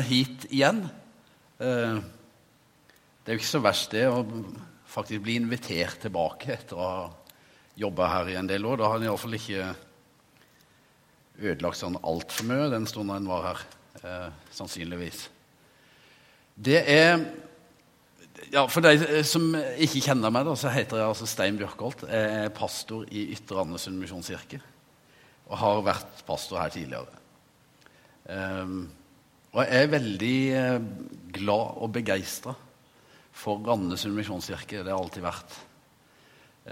hit 0.00 0.46
igjen. 0.48 0.86
Eh, 1.60 1.98
det 3.22 3.28
er 3.28 3.36
jo 3.36 3.40
ikke 3.42 3.50
så 3.50 3.60
verst, 3.60 3.92
det, 3.92 4.06
å 4.08 4.24
faktisk 4.88 5.24
bli 5.24 5.36
invitert 5.36 6.00
tilbake 6.00 6.54
etter 6.54 6.78
å 6.78 6.86
ha 6.86 7.02
jobba 7.76 8.08
her 8.14 8.30
i 8.32 8.38
en 8.40 8.48
del 8.48 8.64
år. 8.68 8.80
Da 8.80 8.88
har 8.88 9.00
en 9.00 9.04
iallfall 9.10 9.36
ikke 9.36 9.66
ødelagt 11.42 11.80
sånn 11.80 12.00
altfor 12.00 12.48
mye 12.48 12.70
den 12.72 12.88
stunden 12.88 13.18
en 13.18 13.28
var 13.28 13.46
her, 13.50 13.62
eh, 14.00 14.28
sannsynligvis. 14.56 15.26
Det 16.56 16.82
er 16.88 17.24
ja, 18.52 18.66
For 18.66 18.82
de 18.82 19.22
som 19.24 19.52
ikke 19.54 20.00
kjenner 20.02 20.32
meg, 20.32 20.44
da, 20.48 20.54
så 20.58 20.72
heter 20.72 20.98
jeg 20.98 21.06
altså 21.06 21.28
Stein 21.28 21.56
Bjørkholt. 21.60 22.02
Jeg 22.08 22.32
er 22.40 22.54
pastor 22.56 23.04
i 23.12 23.28
Ytre 23.36 23.60
Andesund 23.62 24.00
misjonskirke 24.00 24.58
og 25.46 25.60
har 25.60 25.84
vært 25.84 26.24
pastor 26.26 26.58
her 26.58 26.72
tidligere. 26.72 27.20
Um, 28.26 28.88
og 29.52 29.66
jeg 29.68 29.84
er 29.84 29.90
veldig 29.92 30.36
eh, 30.56 30.84
glad 31.36 31.80
og 31.84 31.90
begeistra 31.92 32.54
for 33.36 33.60
Randesund 33.66 34.14
misjonskirke. 34.16 34.80
Det 34.80 34.88
har 34.88 34.96
alltid 34.96 35.24
vært. 35.24 35.56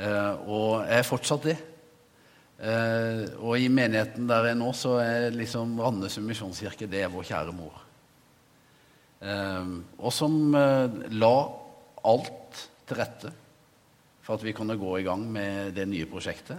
Eh, 0.00 0.46
og 0.48 0.86
jeg 0.88 1.02
er 1.02 1.08
fortsatt 1.08 1.48
det. 1.50 1.56
Eh, 2.60 3.26
og 3.36 3.60
i 3.60 3.68
menigheten 3.72 4.28
der 4.28 4.48
jeg 4.48 4.56
er 4.56 4.60
nå, 4.62 4.70
så 4.76 4.94
er 5.02 5.36
liksom 5.36 5.74
Randesund 5.80 6.24
misjonskirke 6.28 6.88
det 6.88 7.02
er 7.04 7.12
vår 7.12 7.26
kjære 7.28 7.54
mor. 7.56 7.86
Og 9.20 10.12
som 10.16 10.32
la 10.56 11.34
alt 12.08 12.60
til 12.88 12.96
rette 12.96 13.32
for 14.24 14.38
at 14.38 14.46
vi 14.46 14.54
kunne 14.56 14.78
gå 14.80 14.94
i 14.96 15.04
gang 15.04 15.26
med 15.28 15.74
det 15.76 15.84
nye 15.90 16.08
prosjektet. 16.08 16.56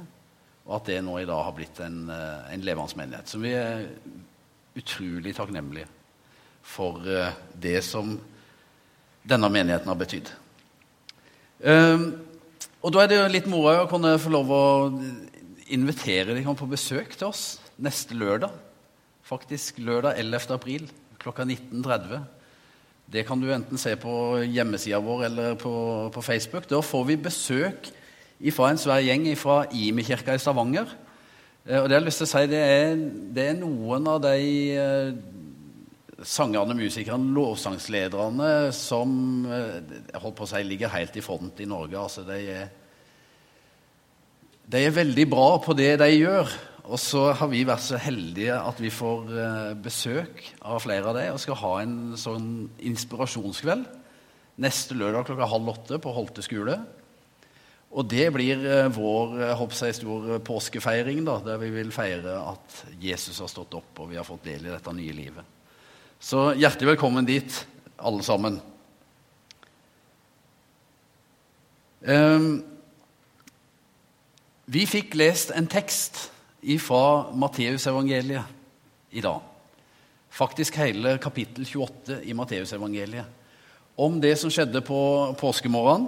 Og 0.68 0.76
at 0.78 0.92
det 0.92 1.00
nå 1.02 1.16
i 1.18 1.26
dag 1.26 1.42
har 1.48 1.56
blitt 1.58 1.82
en, 1.82 2.04
en 2.14 2.68
levende 2.68 3.00
menighet. 3.02 3.34
Som 3.34 3.42
vi 3.42 3.56
er 3.58 3.88
utrolig 4.78 5.34
takknemlige 5.34 5.90
for 6.64 7.02
eh, 7.08 7.34
det 7.54 7.80
som 7.86 8.16
denne 9.28 9.50
menigheten 9.54 9.90
har 9.90 10.00
betydd. 10.00 10.32
Ehm, 11.62 12.06
og 12.82 12.94
da 12.94 13.04
er 13.04 13.12
det 13.12 13.20
jo 13.20 13.30
litt 13.36 13.50
moro 13.50 13.84
å 13.84 13.90
kunne 13.90 14.16
få 14.22 14.32
lov 14.34 14.50
å 14.50 14.64
invitere 15.72 16.34
dere 16.34 16.56
på 16.58 16.70
besøk 16.70 17.14
til 17.14 17.30
oss 17.30 17.60
neste 17.82 18.18
lørdag. 18.18 18.54
Faktisk 19.26 19.80
lørdag 19.80 20.18
11. 20.20 20.48
april 20.58 20.90
klokka 21.22 21.46
19.30. 21.46 22.24
Det 23.12 23.26
kan 23.28 23.42
du 23.42 23.50
enten 23.52 23.80
se 23.80 23.94
på 24.00 24.14
hjemmesida 24.48 25.02
vår 25.04 25.26
eller 25.28 25.56
på, 25.60 25.74
på, 26.14 26.24
Facebook. 26.24 26.68
Da 26.70 26.82
får 26.82 27.06
vi 27.10 27.18
besøk 27.20 27.92
fra 28.56 28.72
en 28.72 28.80
svær 28.82 29.04
gjeng 29.04 29.28
fra 29.38 29.66
Imi-kirka 29.70 30.34
i 30.34 30.42
Stavanger. 30.42 30.90
Eh, 31.68 31.78
og 31.78 31.90
det 31.90 31.96
jeg 31.96 32.00
har 32.00 32.08
lyst 32.08 32.24
til 32.24 32.30
å 32.30 32.32
si, 32.32 32.46
det 32.50 32.62
er, 32.66 32.96
det 33.36 33.48
er 33.52 33.60
noen 33.60 34.08
av 34.10 34.22
de 34.24 34.38
eh, 34.74 35.12
sangerne, 36.28 36.76
musikerne, 36.78 37.32
lovsangslederne 37.36 38.72
som 38.76 39.14
eh, 39.50 39.96
holdt 40.22 40.38
på 40.38 40.48
å 40.48 40.52
si, 40.52 40.64
ligger 40.68 40.94
helt 40.94 41.18
i 41.18 41.24
front 41.26 41.62
i 41.64 41.70
Norge. 41.70 41.98
Altså, 42.00 42.26
de, 42.28 42.40
er, 42.56 42.68
de 44.72 44.84
er 44.86 45.00
veldig 45.00 45.28
bra 45.32 45.48
på 45.64 45.78
det 45.78 45.96
de 46.02 46.12
gjør. 46.14 46.52
Og 46.92 46.98
så 47.00 47.28
har 47.38 47.48
vi 47.52 47.62
vært 47.68 47.86
så 47.86 48.00
heldige 48.02 48.56
at 48.58 48.80
vi 48.82 48.90
får 48.94 49.34
eh, 49.38 49.74
besøk 49.80 50.42
av 50.66 50.82
flere 50.84 51.12
av 51.12 51.18
dem 51.20 51.36
og 51.36 51.44
skal 51.44 51.60
ha 51.62 51.76
en 51.84 51.98
sånn 52.20 52.48
inspirasjonskveld 52.90 53.86
neste 54.62 54.98
lørdag 54.98 55.30
klokka 55.30 55.48
halv 55.50 55.72
åtte 55.72 56.02
på 56.02 56.14
Holte 56.16 56.44
skole. 56.46 56.76
Og 57.92 58.08
det 58.08 58.28
blir 58.32 58.62
eh, 58.64 58.90
vår 58.94 59.40
jeg, 59.44 59.96
stor 59.98 60.28
påskefeiring, 60.48 61.24
da, 61.28 61.40
der 61.46 61.60
vi 61.62 61.72
vil 61.76 61.92
feire 61.96 62.38
at 62.40 62.84
Jesus 63.02 63.42
har 63.44 63.52
stått 63.52 63.76
opp 63.80 64.04
og 64.04 64.12
vi 64.14 64.20
har 64.20 64.28
fått 64.28 64.48
del 64.48 64.68
i 64.68 64.74
dette 64.74 64.96
nye 64.96 65.16
livet. 65.16 65.61
Så 66.22 66.52
hjertelig 66.54 66.92
velkommen 66.92 67.26
dit, 67.26 67.56
alle 67.98 68.22
sammen. 68.22 68.60
Um, 72.06 72.60
vi 74.70 74.84
fikk 74.86 75.18
lest 75.18 75.50
en 75.58 75.66
tekst 75.66 76.28
fra 76.86 77.32
Matteusevangeliet 77.34 79.18
i 79.18 79.24
dag. 79.26 79.42
Faktisk 80.30 80.78
hele 80.78 81.16
kapittel 81.18 81.66
28 81.66 82.20
i 82.22 82.38
Matteusevangeliet. 82.38 83.26
Om 83.98 84.22
det 84.22 84.36
som 84.38 84.54
skjedde 84.54 84.86
på 84.86 85.02
påskemorgenen 85.42 86.06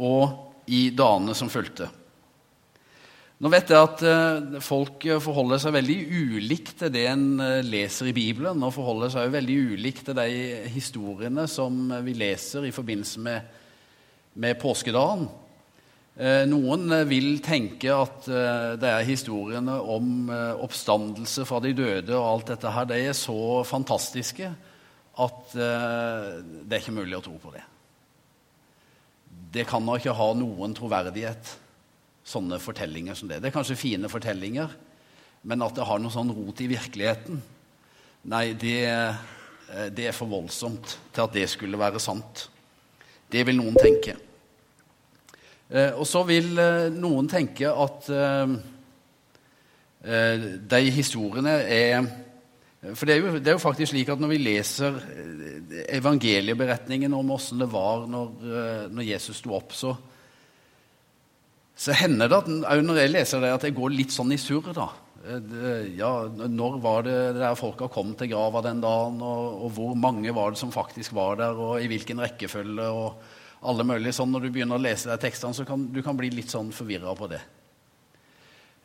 og 0.00 0.64
i 0.64 0.86
dagene 0.96 1.36
som 1.36 1.52
fulgte. 1.52 1.90
Nå 3.36 3.50
vet 3.52 3.68
jeg 3.68 3.84
at 3.84 4.02
eh, 4.08 4.54
folk 4.64 5.04
forholder 5.20 5.60
seg 5.60 5.74
veldig 5.76 5.96
ulikt 6.08 6.78
til 6.80 6.92
det 6.94 7.02
en 7.10 7.24
eh, 7.44 7.66
leser 7.68 8.08
i 8.08 8.14
Bibelen, 8.16 8.62
og 8.64 8.72
forholder 8.72 9.12
seg 9.12 9.34
veldig 9.34 9.56
ulikt 9.74 10.06
til 10.08 10.16
de 10.16 10.70
historiene 10.72 11.44
som 11.52 11.90
vi 12.06 12.14
leser 12.16 12.64
i 12.64 12.72
forbindelse 12.72 13.24
med, 13.26 13.50
med 14.40 14.56
påskedagen. 14.62 15.26
Eh, 16.16 16.46
noen 16.48 16.88
vil 17.10 17.28
tenke 17.44 17.92
at 17.92 18.24
det 18.80 18.88
er 18.88 19.04
historiene 19.04 19.76
om 19.84 20.32
oppstandelse 20.64 21.44
fra 21.44 21.60
de 21.60 21.74
døde 21.76 22.16
og 22.16 22.30
alt 22.30 22.54
dette 22.54 22.72
her, 22.72 22.88
de 22.88 23.02
er 23.10 23.20
så 23.20 23.60
fantastiske 23.68 24.48
at 25.26 25.52
det 25.56 26.72
er 26.72 26.80
ikke 26.80 26.96
mulig 26.96 27.20
å 27.20 27.22
tro 27.24 27.36
på 27.40 27.52
det. 27.52 27.62
Det 29.52 29.68
kan 29.68 29.84
da 29.84 30.00
ikke 30.00 30.16
ha 30.16 30.32
noen 30.36 30.72
troverdighet 30.76 31.54
sånne 32.26 32.58
fortellinger 32.62 33.14
som 33.18 33.30
det. 33.30 33.40
Det 33.42 33.50
er 33.50 33.54
kanskje 33.54 33.78
fine 33.78 34.10
fortellinger, 34.10 34.72
men 35.46 35.62
at 35.62 35.76
det 35.76 35.86
har 35.86 36.00
noe 36.02 36.14
sånn 36.14 36.32
rot 36.34 36.64
i 36.64 36.70
virkeligheten 36.70 37.44
Nei, 38.26 38.56
det, 38.58 38.78
eh, 38.90 39.88
det, 39.94 40.08
er 40.08 40.14
for 40.16 40.26
voldsomt 40.26 40.96
til 41.14 41.22
at 41.22 41.34
det 41.34 41.44
skulle 41.50 41.78
være 41.78 42.00
sant. 42.02 42.48
Det 43.30 43.44
vil 43.46 43.58
noen 43.60 43.76
tenke. 43.78 44.16
Eh, 45.70 45.92
og 45.94 46.02
så 46.10 46.24
vil 46.26 46.58
eh, 46.58 46.88
noen 46.94 47.30
tenke 47.30 47.70
at 47.70 48.10
de 50.06 50.78
historiene 50.94 51.52
er 51.74 52.04
For 52.94 53.08
det 53.08 53.14
er, 53.16 53.18
jo, 53.18 53.38
det 53.40 53.48
er, 53.48 53.56
jo, 53.56 53.62
faktisk 53.62 53.90
slik 53.90 54.10
at 54.12 54.20
når 54.22 54.30
vi 54.30 54.36
leser 54.38 54.98
evangelieberetningen 55.96 57.14
om 57.16 57.32
åssen 57.34 57.58
det 57.58 57.66
var 57.72 58.04
når, 58.06 58.44
når 58.92 59.08
Jesus 59.08 59.40
sto 59.40 59.56
opp, 59.56 59.74
så, 59.74 59.96
så 61.76 61.92
hender 61.92 62.30
det 62.32 62.38
at 62.40 62.80
når 62.84 63.02
jeg 63.02 63.12
leser 63.12 63.42
det, 63.44 63.52
at 63.52 63.66
jeg 63.68 63.76
går 63.76 63.92
litt 63.92 64.14
sånn 64.14 64.32
i 64.32 64.40
surr. 64.40 64.72
da. 64.76 64.88
Eh, 65.26 65.96
ja, 65.98 66.10
Når 66.28 66.78
var 66.80 67.02
det 67.04 67.16
der 67.36 67.58
folka 67.58 67.88
kom 67.92 68.14
til 68.16 68.30
grava 68.30 68.62
den 68.64 68.80
dagen, 68.80 69.18
og, 69.20 69.66
og, 69.66 69.74
hvor 69.76 69.98
mange 69.98 70.32
var 70.34 70.54
det 70.54 70.60
som 70.60 70.72
faktisk 70.72 71.12
var 71.16 71.36
der, 71.42 71.58
og 71.58 71.82
i 71.82 71.90
hvilken 71.90 72.22
rekkefølge, 72.24 72.86
og 72.88 73.66
alle 73.66 73.84
mulige 73.88 74.14
sånn. 74.16 74.32
Når 74.32 74.46
du 74.46 74.50
begynner 74.54 74.80
å 74.80 74.86
lese 74.86 75.10
de 75.10 75.18
tekstene, 75.20 75.56
så 75.56 75.66
kan 75.68 75.88
du 75.92 76.00
kan 76.06 76.16
bli 76.16 76.30
litt 76.32 76.52
sånn 76.52 76.72
forvirra 76.72 77.12
på 77.18 77.28
det. 77.34 77.42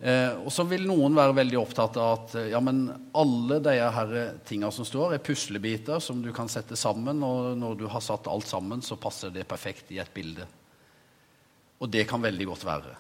Eh, 0.02 0.34
og 0.42 0.50
så 0.52 0.66
vil 0.68 0.88
noen 0.90 1.16
være 1.16 1.38
veldig 1.38 1.60
opptatt 1.62 2.00
av 2.02 2.16
at 2.16 2.40
ja, 2.50 2.60
men 2.60 2.88
alle 3.16 3.60
de 3.64 3.78
her 3.78 4.16
tinga 4.50 4.72
som 4.74 4.88
står, 4.88 5.16
er 5.16 5.24
puslebiter 5.24 6.04
som 6.04 6.20
du 6.26 6.34
kan 6.36 6.52
sette 6.52 6.76
sammen, 6.80 7.24
og 7.24 7.54
når 7.62 7.84
du 7.84 7.86
har 7.92 8.04
satt 8.04 8.28
alt 8.28 8.50
sammen, 8.50 8.82
så 8.84 9.00
passer 9.00 9.32
det 9.32 9.48
perfekt 9.48 9.94
i 9.96 10.02
et 10.02 10.12
bilde. 10.12 10.50
Og 11.82 11.90
det 11.90 12.06
kan 12.10 12.22
veldig 12.22 12.48
godt 12.52 12.66
være 12.68 12.96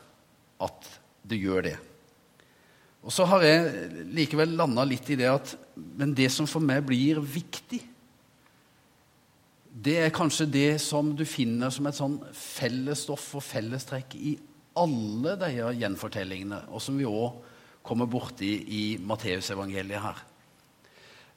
at 0.66 0.92
det 1.30 1.40
gjør 1.42 1.66
det. 1.70 1.78
Og 3.02 3.14
så 3.14 3.26
har 3.30 3.46
jeg 3.46 4.06
likevel 4.14 4.54
landa 4.58 4.86
litt 4.86 5.10
i 5.10 5.18
det 5.18 5.30
at 5.30 5.56
Men 5.98 6.14
det 6.14 6.30
som 6.34 6.48
for 6.50 6.62
meg 6.62 6.84
blir 6.86 7.22
viktig, 7.22 7.80
det 9.72 9.96
er 10.04 10.14
kanskje 10.14 10.50
det 10.52 10.82
som 10.84 11.14
du 11.16 11.24
finner 11.26 11.72
som 11.72 11.88
et 11.88 11.96
sånn 11.96 12.18
fellesstoff 12.36 13.30
og 13.40 13.46
fellestrekk 13.46 14.18
i 14.20 14.34
alle 14.78 15.38
de 15.40 15.50
gjenfortellingene, 15.80 16.60
og 16.68 16.84
som 16.84 17.00
vi 17.00 17.08
òg 17.08 17.40
kommer 17.88 18.10
borti 18.12 18.52
i 18.68 18.84
Matteusevangeliet 19.00 20.04
her. 20.04 20.20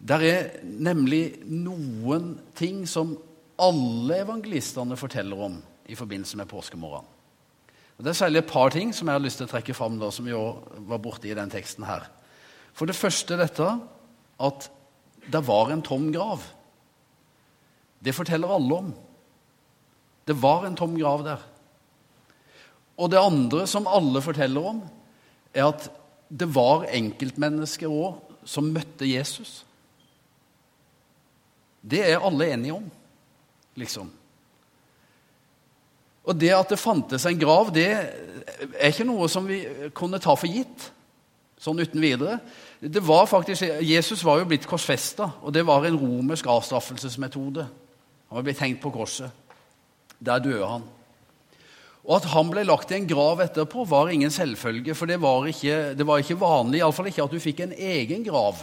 Der 0.02 0.26
er 0.26 0.50
nemlig 0.66 1.38
noen 1.46 2.34
ting 2.58 2.82
som 2.90 3.14
alle 3.54 4.18
evangelistene 4.26 4.98
forteller 4.98 5.46
om 5.46 5.60
i 5.86 5.96
forbindelse 5.96 6.36
med 6.40 6.50
påskemorgenen. 6.50 7.13
Og 7.98 8.04
Det 8.04 8.10
er 8.10 8.18
særlig 8.18 8.38
et 8.42 8.50
par 8.50 8.70
ting 8.74 8.94
som 8.94 9.08
jeg 9.08 9.14
har 9.14 9.22
lyst 9.22 9.38
til 9.38 9.46
å 9.46 9.52
trekke 9.52 9.74
fram, 9.74 9.98
da, 10.00 10.10
som 10.10 10.26
også 10.26 10.84
var 10.90 11.02
borte 11.02 11.28
i 11.30 11.34
den 11.36 11.50
teksten 11.50 11.86
her. 11.86 12.08
For 12.74 12.90
det 12.90 12.98
første 12.98 13.38
dette 13.38 13.68
at 14.42 14.68
det 15.30 15.42
var 15.46 15.70
en 15.70 15.82
tom 15.82 16.10
grav. 16.12 16.42
Det 18.04 18.14
forteller 18.14 18.50
alle 18.50 18.74
om. 18.74 18.94
Det 20.26 20.34
var 20.42 20.66
en 20.66 20.76
tom 20.76 20.96
grav 20.98 21.22
der. 21.24 21.44
Og 22.98 23.10
det 23.10 23.20
andre 23.20 23.66
som 23.70 23.88
alle 23.90 24.22
forteller 24.22 24.66
om, 24.74 24.82
er 25.54 25.70
at 25.70 25.86
det 26.30 26.48
var 26.54 26.88
enkeltmennesker 26.90 27.90
òg 27.90 28.18
som 28.48 28.72
møtte 28.74 29.06
Jesus. 29.06 29.62
Det 31.84 32.00
er 32.04 32.22
alle 32.24 32.50
enige 32.52 32.74
om, 32.74 32.86
liksom. 33.78 34.10
Og 36.24 36.36
det 36.40 36.52
at 36.56 36.72
det 36.72 36.80
fantes 36.80 37.26
en 37.28 37.40
grav, 37.40 37.70
det 37.74 37.88
er 37.92 38.90
ikke 38.90 39.06
noe 39.06 39.28
som 39.28 39.46
vi 39.48 39.60
kunne 39.96 40.20
ta 40.22 40.36
for 40.38 40.50
gitt. 40.50 40.90
sånn 41.64 41.80
uten 41.80 42.02
videre. 42.02 42.40
Det 42.80 43.00
var 43.00 43.24
faktisk, 43.24 43.62
Jesus 43.80 44.20
var 44.26 44.42
jo 44.42 44.48
blitt 44.50 44.66
korsfesta, 44.68 45.30
og 45.40 45.52
det 45.54 45.62
var 45.64 45.86
en 45.86 45.96
romersk 45.96 46.44
avstraffelsesmetode. 46.44 47.64
Han 48.28 48.36
var 48.36 48.44
blitt 48.44 48.60
hengt 48.60 48.82
på 48.82 48.92
korset. 48.92 49.30
Der 50.20 50.42
døde 50.44 50.66
han. 50.68 50.84
Og 52.04 52.18
at 52.18 52.28
han 52.34 52.50
ble 52.52 52.66
lagt 52.68 52.92
i 52.92 52.98
en 52.98 53.08
grav 53.08 53.40
etterpå, 53.40 53.86
var 53.88 54.12
ingen 54.12 54.32
selvfølge, 54.32 54.92
for 54.94 55.08
det 55.08 55.16
var 55.22 55.46
ikke, 55.48 55.94
det 55.96 56.04
var 56.04 56.20
ikke 56.20 56.36
vanlig, 56.40 56.82
iallfall 56.82 57.08
ikke 57.08 57.24
at 57.24 57.32
du 57.32 57.40
fikk 57.40 57.64
en 57.64 57.72
egen 57.72 58.26
grav. 58.26 58.60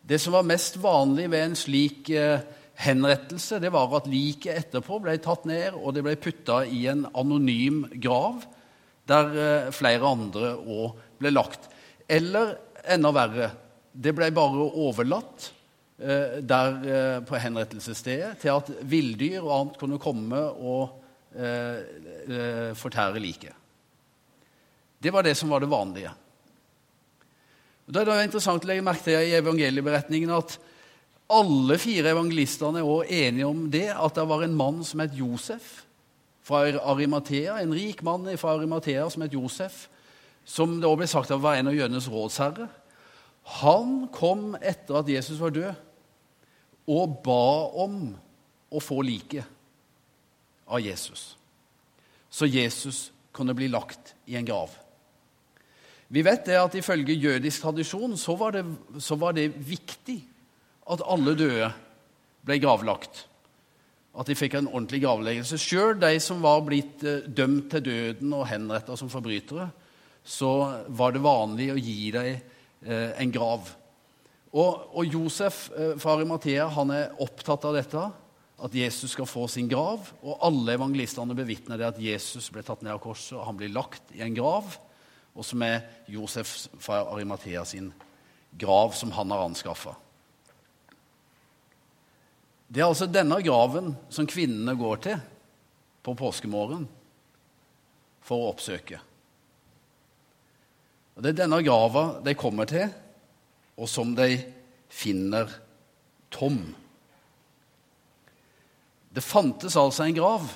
Det 0.00 0.16
som 0.22 0.38
var 0.38 0.46
mest 0.46 0.78
vanlig 0.80 1.28
ved 1.32 1.42
en 1.42 1.58
slik 1.58 2.08
eh, 2.14 2.40
henrettelse, 2.76 3.60
det 3.60 3.72
var 3.72 3.92
at 3.96 4.08
liket 4.10 4.60
etterpå 4.60 5.00
ble 5.02 5.16
tatt 5.22 5.46
ned, 5.48 5.76
og 5.76 5.94
det 5.96 6.04
ble 6.04 6.16
putta 6.20 6.60
i 6.68 6.84
en 6.90 7.06
anonym 7.16 7.84
grav, 8.02 8.44
der 9.08 9.36
eh, 9.40 9.68
flere 9.74 10.08
andre 10.08 10.54
òg 10.60 10.96
ble 11.20 11.32
lagt. 11.32 11.70
Eller 12.08 12.56
enda 12.92 13.12
verre, 13.16 13.50
det 13.92 14.12
ble 14.16 14.28
bare 14.34 14.66
overlatt 14.76 15.50
eh, 15.98 16.42
der 16.44 16.76
eh, 16.84 17.18
på 17.26 17.40
henrettelsesstedet 17.40 18.36
til 18.42 18.52
at 18.58 18.70
villdyr 18.84 19.40
og 19.42 19.54
annet 19.60 19.80
kunne 19.82 20.02
komme 20.02 20.46
og 20.56 21.02
fortære 21.36 23.20
liket. 23.20 23.52
Det 25.04 25.10
var 25.12 25.26
det 25.26 25.34
som 25.36 25.50
var 25.52 25.60
det 25.60 25.68
vanlige. 25.68 26.08
Da 27.84 28.00
er 28.00 28.08
det 28.08 28.24
interessant 28.24 28.64
å 28.64 28.70
legge 28.70 28.84
merke 28.86 29.04
til 29.04 29.20
i 29.20 29.36
evangelieberetningen 29.36 30.32
at 30.32 30.56
alle 31.26 31.78
fire 31.82 32.12
evangelistene 32.14 32.80
er 32.80 32.86
også 32.86 33.10
enige 33.10 33.48
om 33.48 33.66
det, 33.70 33.88
at 33.90 34.14
det 34.14 34.26
var 34.28 34.44
en 34.44 34.56
mann 34.56 34.82
som 34.86 35.02
het 35.02 35.14
Josef 35.18 35.82
fra 36.46 36.62
Arimathea, 36.78 37.58
en 37.58 37.74
rik 37.74 38.02
mann 38.06 38.28
fra 38.38 38.54
Arimathea 38.54 39.08
som 39.10 39.24
het 39.24 39.34
Josef, 39.34 39.86
som 40.46 40.76
det 40.78 40.86
også 40.86 41.00
ble 41.00 41.08
sagt 41.10 41.32
at 41.34 41.42
var 41.42 41.58
en 41.58 41.72
av 41.72 41.74
jødenes 41.74 42.06
rådsherrer. 42.10 42.70
Han 43.62 44.06
kom 44.14 44.54
etter 44.62 45.00
at 45.00 45.10
Jesus 45.10 45.40
var 45.42 45.54
død, 45.54 45.74
og 46.86 47.18
ba 47.26 47.66
om 47.82 47.98
å 48.70 48.82
få 48.82 49.00
liket 49.02 49.46
av 50.70 50.78
Jesus. 50.82 51.34
Så 52.30 52.46
Jesus 52.46 53.08
kunne 53.34 53.54
bli 53.58 53.66
lagt 53.70 54.14
i 54.30 54.36
en 54.38 54.46
grav. 54.46 54.70
Vi 56.06 56.22
vet 56.22 56.46
det 56.46 56.58
at 56.60 56.74
ifølge 56.78 57.18
jødisk 57.18 57.64
tradisjon 57.64 58.14
så 58.18 58.36
var, 58.38 58.54
det, 58.54 58.62
så 59.02 59.18
var 59.18 59.34
det 59.34 59.50
viktig 59.50 60.20
at 60.86 61.02
alle 61.06 61.34
døde 61.38 61.70
ble 62.46 62.58
gravlagt. 62.62 63.24
At 64.16 64.30
de 64.30 64.36
fikk 64.38 64.56
en 64.56 64.70
ordentlig 64.70 65.02
gravleggelse. 65.02 65.58
Sjøl 65.60 65.98
de 66.00 66.14
som 66.22 66.40
var 66.44 66.62
blitt 66.64 67.02
eh, 67.04 67.26
dømt 67.26 67.68
til 67.72 67.84
døden 67.84 68.36
og 68.36 68.46
henretta 68.48 68.96
som 68.96 69.10
forbrytere, 69.12 69.68
så 70.26 70.52
var 70.88 71.12
det 71.14 71.24
vanlig 71.24 71.68
å 71.72 71.78
gi 71.78 72.12
dem 72.14 72.30
eh, 72.32 73.10
en 73.20 73.34
grav. 73.34 73.68
Og, 74.56 74.86
og 74.96 75.10
Josef 75.18 75.66
eh, 75.76 75.96
fra 76.00 76.16
Arimathea 76.16 76.70
han 76.78 76.94
er 76.94 77.20
opptatt 77.22 77.66
av 77.68 77.76
dette, 77.76 78.06
at 78.56 78.72
Jesus 78.72 79.12
skal 79.12 79.28
få 79.28 79.44
sin 79.52 79.68
grav. 79.68 80.08
Og 80.22 80.40
alle 80.46 80.78
evangelistene 80.78 81.36
bevitner 81.36 81.82
det 81.82 81.90
at 81.90 82.00
Jesus 82.00 82.48
ble 82.54 82.64
tatt 82.64 82.86
ned 82.86 82.94
av 82.94 83.02
korset, 83.04 83.36
og 83.36 83.44
han 83.50 83.60
blir 83.60 83.74
lagt 83.74 84.14
i 84.16 84.24
en 84.24 84.38
grav, 84.38 84.78
og 85.36 85.44
som 85.44 85.60
er 85.66 85.82
Josef 86.08 86.70
fra 86.80 87.02
Arimathea 87.12 87.66
sin 87.68 87.92
grav, 88.56 88.96
som 88.96 89.12
han 89.12 89.34
har 89.34 89.44
anskaffa. 89.44 89.92
Det 92.66 92.82
er 92.82 92.88
altså 92.88 93.06
denne 93.06 93.38
graven 93.46 93.92
som 94.10 94.26
kvinnene 94.28 94.74
går 94.78 95.02
til 95.04 95.20
på 96.06 96.14
påskemorgen 96.18 96.86
for 98.26 98.42
å 98.42 98.50
oppsøke. 98.54 98.98
Og 101.16 101.22
Det 101.22 101.32
er 101.32 101.42
denne 101.44 101.62
grava 101.64 102.20
de 102.24 102.34
kommer 102.36 102.68
til, 102.68 102.90
og 103.76 103.88
som 103.88 104.12
de 104.16 104.34
finner 104.92 105.50
tom. 106.32 106.58
Det 109.16 109.24
fantes 109.24 109.78
altså 109.80 110.04
en 110.04 110.16
grav. 110.16 110.50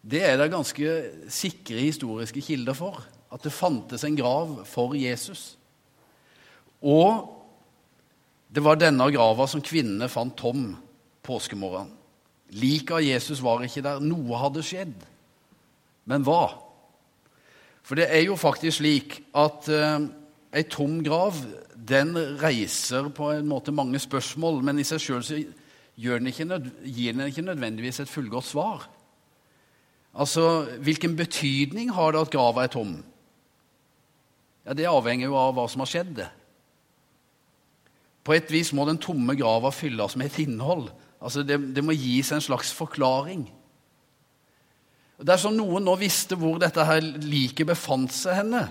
Det 0.00 0.22
er 0.24 0.38
det 0.40 0.52
ganske 0.52 0.94
sikre 1.32 1.82
historiske 1.82 2.40
kilder 2.44 2.76
for. 2.76 3.02
At 3.34 3.44
det 3.44 3.52
fantes 3.52 4.04
en 4.06 4.16
grav 4.16 4.62
for 4.68 4.94
Jesus. 4.96 5.56
Og 6.80 7.33
det 8.54 8.62
var 8.62 8.78
denne 8.78 9.06
grava 9.10 9.46
som 9.50 9.62
kvinnene 9.64 10.06
fant 10.12 10.36
tom 10.38 10.68
påskemorgen. 11.26 11.88
Liket 12.54 12.92
av 12.98 13.02
Jesus 13.02 13.40
var 13.42 13.64
ikke 13.64 13.82
der. 13.82 14.02
Noe 14.04 14.38
hadde 14.38 14.62
skjedd. 14.62 14.94
Men 16.06 16.22
hva? 16.26 16.52
For 17.84 17.98
det 17.98 18.06
er 18.14 18.26
jo 18.28 18.38
faktisk 18.38 18.78
slik 18.78 19.18
at 19.36 19.66
uh, 19.72 20.06
ei 20.54 20.64
tom 20.70 21.00
grav 21.04 21.40
den 21.74 22.14
reiser 22.40 23.10
på 23.12 23.32
en 23.34 23.48
måte 23.50 23.74
mange 23.74 23.98
spørsmål, 24.00 24.62
men 24.64 24.78
i 24.80 24.86
seg 24.86 25.02
sjøl 25.02 25.24
gir 25.94 26.20
den 26.22 26.30
ikke 26.30 27.44
nødvendigvis 27.44 28.00
et 28.04 28.12
fullgodt 28.12 28.46
svar. 28.48 28.86
Altså, 30.14 30.64
Hvilken 30.80 31.16
betydning 31.18 31.90
har 31.92 32.14
det 32.14 32.22
at 32.22 32.32
grava 32.32 32.64
er 32.64 32.72
tom? 32.72 32.96
Ja, 34.64 34.72
Det 34.72 34.88
avhenger 34.88 35.26
jo 35.26 35.36
av 35.36 35.54
hva 35.54 35.68
som 35.68 35.82
har 35.82 35.90
skjedd. 35.90 36.14
det. 36.16 36.30
På 38.24 38.34
et 38.36 38.48
vis 38.52 38.72
må 38.72 38.86
den 38.88 39.00
tomme 39.02 39.36
grava 39.36 39.72
fylles 39.74 40.16
med 40.16 40.30
et 40.30 40.40
innhold. 40.46 40.88
Altså, 41.20 41.44
det, 41.44 41.58
det 41.76 41.84
må 41.84 41.96
gis 41.96 42.32
en 42.32 42.44
slags 42.44 42.72
forklaring. 42.76 43.46
Dersom 45.24 45.54
noen 45.56 45.84
nå 45.86 45.94
visste 46.00 46.36
hvor 46.36 46.58
dette 46.60 46.84
her 46.84 47.04
liket 47.22 47.68
befant 47.70 48.12
seg 48.12 48.40
henne, 48.40 48.64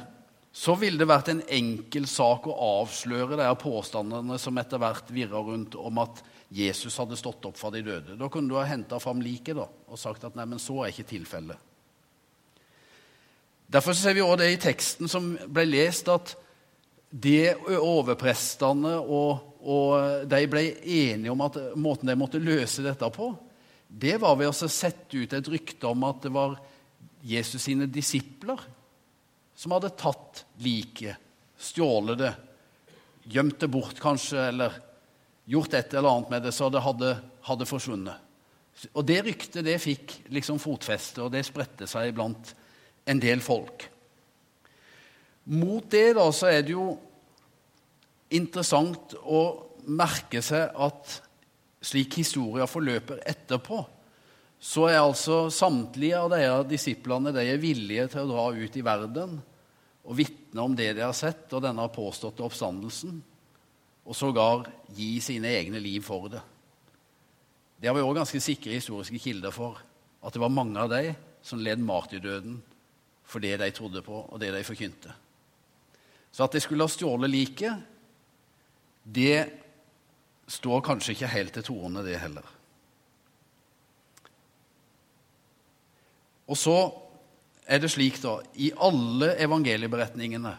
så 0.54 0.76
ville 0.78 1.00
det 1.02 1.10
vært 1.10 1.32
en 1.32 1.42
enkel 1.50 2.06
sak 2.10 2.46
å 2.46 2.58
avsløre 2.82 3.40
de 3.40 3.48
påstandene 3.58 4.38
som 4.42 4.58
etter 4.62 4.82
hvert 4.82 5.08
virra 5.14 5.42
rundt 5.42 5.78
om 5.80 6.02
at 6.04 6.22
Jesus 6.54 7.00
hadde 7.02 7.18
stått 7.18 7.48
opp 7.50 7.58
fra 7.58 7.72
de 7.74 7.82
døde. 7.82 8.18
Da 8.20 8.30
kunne 8.30 8.52
du 8.52 8.60
ha 8.60 8.68
henta 8.70 9.00
fram 9.02 9.24
liket 9.24 9.58
og 9.58 9.98
sagt 9.98 10.28
at 10.28 10.38
nei, 10.38 10.46
men 10.50 10.62
så 10.62 10.84
er 10.84 10.94
ikke 10.94 11.10
tilfellet. 11.10 11.58
Derfor 13.74 13.98
ser 13.98 14.14
vi 14.14 14.22
også 14.22 14.44
det 14.44 14.52
i 14.54 14.62
teksten 14.62 15.10
som 15.10 15.32
ble 15.50 15.66
lest, 15.66 16.12
at 16.14 16.36
det 17.14 17.54
overprestene 17.78 18.96
og, 18.98 19.60
og 19.62 20.26
de 20.30 20.46
ble 20.50 20.64
enige 20.82 21.34
om 21.34 21.44
at 21.46 21.60
måten 21.78 22.10
de 22.10 22.16
måtte 22.18 22.42
løse 22.42 22.82
dette 22.86 23.10
på, 23.14 23.30
det 23.88 24.16
var 24.22 24.40
ved 24.40 24.50
å 24.50 24.70
sette 24.72 25.22
ut 25.22 25.36
et 25.38 25.52
rykte 25.54 25.86
om 25.92 26.08
at 26.08 26.24
det 26.26 26.32
var 26.34 26.58
Jesus 27.24 27.62
sine 27.70 27.86
disipler 27.86 28.60
som 29.54 29.76
hadde 29.76 29.94
tatt 29.94 30.42
liket, 30.66 31.22
stjålet 31.62 32.18
det, 32.20 32.34
gjemt 33.30 33.62
det 33.62 33.70
bort 33.72 34.02
kanskje, 34.02 34.50
eller 34.50 34.74
gjort 35.46 35.78
et 35.78 35.94
eller 35.94 36.10
annet 36.10 36.34
med 36.34 36.46
det 36.48 36.56
så 36.56 36.72
det 36.74 36.82
hadde, 36.84 37.14
hadde 37.46 37.70
forsvunnet. 37.70 38.18
Og 38.98 39.06
Det 39.06 39.22
ryktet 39.22 39.66
det 39.66 39.78
fikk 39.80 40.16
liksom 40.34 40.58
fotfeste, 40.60 41.22
og 41.22 41.32
det 41.32 41.46
spredte 41.46 41.88
seg 41.88 42.16
blant 42.18 42.56
en 43.06 43.22
del 43.22 43.44
folk. 43.46 43.86
Mot 45.44 45.90
det 45.92 46.14
da, 46.16 46.30
så 46.32 46.48
er 46.52 46.62
det 46.64 46.76
jo 46.76 46.94
interessant 48.34 49.16
å 49.20 49.42
merke 49.92 50.42
seg 50.44 50.72
at 50.80 51.18
slik 51.84 52.16
historien 52.22 52.70
forløper 52.70 53.20
etterpå, 53.28 53.82
så 54.64 54.86
er 54.88 55.02
altså 55.02 55.50
samtlige 55.52 56.22
av 56.24 56.32
disse 56.32 56.62
disiplene 56.70 57.34
de 57.36 57.44
er 57.44 57.60
villige 57.60 58.08
til 58.14 58.24
å 58.24 58.30
dra 58.32 58.46
ut 58.56 58.78
i 58.80 58.86
verden 58.86 59.36
og 60.04 60.16
vitne 60.16 60.64
om 60.64 60.76
det 60.76 60.94
de 60.96 61.04
har 61.04 61.16
sett, 61.16 61.52
og 61.52 61.64
denne 61.64 61.84
påståtte 61.92 62.44
oppstandelsen, 62.44 63.20
og 64.04 64.16
sågar 64.16 64.66
gi 64.96 65.16
sine 65.24 65.52
egne 65.60 65.80
liv 65.84 66.04
for 66.04 66.28
det. 66.32 66.42
Det 67.80 67.90
har 67.90 67.96
vi 67.96 68.04
òg 68.04 68.16
ganske 68.20 68.40
sikre 68.44 68.76
historiske 68.76 69.20
kilder 69.20 69.52
for, 69.56 69.80
at 70.24 70.36
det 70.36 70.44
var 70.44 70.52
mange 70.52 70.80
av 70.80 70.92
de 70.92 71.14
som 71.44 71.60
led 71.60 71.84
martyrdøden 71.84 72.62
for 73.28 73.44
det 73.44 73.58
de 73.60 73.72
trodde 73.76 74.04
på, 74.04 74.26
og 74.28 74.40
det 74.40 74.52
de 74.56 74.64
forkynte. 74.68 75.12
Så 76.34 76.48
at 76.48 76.56
de 76.56 76.62
skulle 76.64 76.86
ha 76.86 76.90
stjålet 76.90 77.30
liket, 77.30 77.78
det 79.04 79.38
står 80.50 80.82
kanskje 80.86 81.14
ikke 81.14 81.30
helt 81.30 81.54
til 81.54 81.66
troende, 81.68 82.04
det 82.06 82.18
heller. 82.22 82.48
Og 86.50 86.58
så 86.60 86.78
er 87.64 87.80
det 87.80 87.92
slik, 87.94 88.18
da, 88.24 88.40
i 88.60 88.72
alle 88.76 89.36
evangelieberetningene 89.46 90.58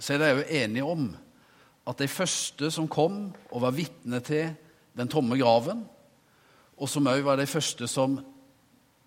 så 0.00 0.14
er 0.14 0.22
de 0.22 0.30
jo 0.38 0.44
enige 0.62 0.86
om 0.88 1.10
at 1.90 2.00
de 2.00 2.08
første 2.08 2.70
som 2.72 2.88
kom 2.88 3.26
og 3.50 3.64
var 3.64 3.74
vitne 3.76 4.22
til 4.24 4.54
den 4.96 5.10
tomme 5.10 5.36
graven, 5.40 5.82
og 6.80 6.88
som 6.88 7.08
òg 7.10 7.20
var 7.26 7.36
de 7.36 7.48
første 7.50 7.88
som 7.90 8.16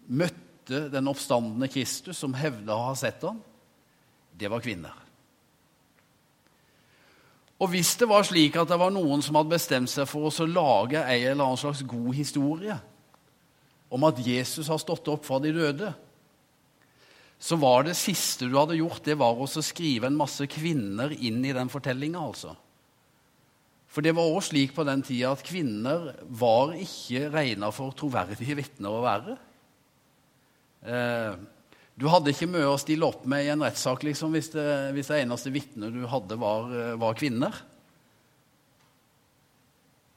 møtte 0.06 0.84
den 0.94 1.10
oppstandende 1.10 1.70
Kristus, 1.72 2.20
som 2.20 2.36
hevda 2.38 2.76
å 2.76 2.90
ha 2.92 2.94
sett 2.98 3.24
ham, 3.26 3.40
det 4.38 4.52
var 4.52 4.62
kvinner. 4.62 4.94
Og 7.62 7.70
hvis 7.72 7.94
det 8.00 8.08
var 8.10 8.26
slik 8.26 8.58
at 8.60 8.72
det 8.72 8.80
var 8.80 8.92
noen 8.94 9.22
som 9.24 9.38
hadde 9.38 9.54
bestemt 9.54 9.92
seg 9.92 10.08
for 10.10 10.28
å 10.28 10.48
lage 10.50 11.00
en 11.00 11.28
eller 11.34 11.46
annen 11.46 11.60
slags 11.60 11.84
god 11.88 12.10
historie 12.18 12.80
om 13.94 14.08
at 14.08 14.20
Jesus 14.26 14.72
har 14.72 14.82
stått 14.82 15.08
opp 15.14 15.28
fra 15.28 15.38
de 15.44 15.52
døde, 15.54 15.92
så 17.44 17.58
var 17.60 17.84
det 17.86 17.98
siste 18.00 18.48
du 18.48 18.56
hadde 18.58 18.80
gjort, 18.80 19.04
det 19.06 19.20
var 19.20 19.38
å 19.38 19.48
skrive 19.48 20.08
en 20.10 20.18
masse 20.18 20.48
kvinner 20.50 21.12
inn 21.14 21.44
i 21.46 21.54
den 21.54 21.70
fortellinga. 21.70 22.22
Altså. 22.24 22.56
For 23.94 24.02
det 24.06 24.16
var 24.18 24.32
også 24.32 24.54
slik 24.54 24.72
på 24.74 24.86
den 24.88 25.04
tida 25.06 25.34
at 25.36 25.44
kvinner 25.46 26.14
var 26.26 26.74
ikke 26.74 27.28
regna 27.34 27.70
for 27.76 27.94
troverdige 27.98 28.58
vitner 28.58 28.96
å 28.96 29.04
være. 29.04 29.36
Eh, 30.88 31.36
du 32.00 32.08
hadde 32.10 32.34
ikke 32.34 32.50
mye 32.50 32.72
å 32.72 32.80
stille 32.82 33.06
opp 33.06 33.28
med 33.30 33.46
i 33.46 33.52
en 33.54 33.62
rettssak 33.62 34.02
liksom, 34.08 34.34
hvis, 34.34 34.50
det, 34.56 34.66
hvis 34.96 35.12
det 35.12 35.20
eneste 35.22 35.54
vitnet 35.54 35.94
du 35.94 36.08
hadde, 36.10 36.38
var, 36.42 36.72
eh, 36.74 36.94
var 37.00 37.18
kvinner. 37.20 37.60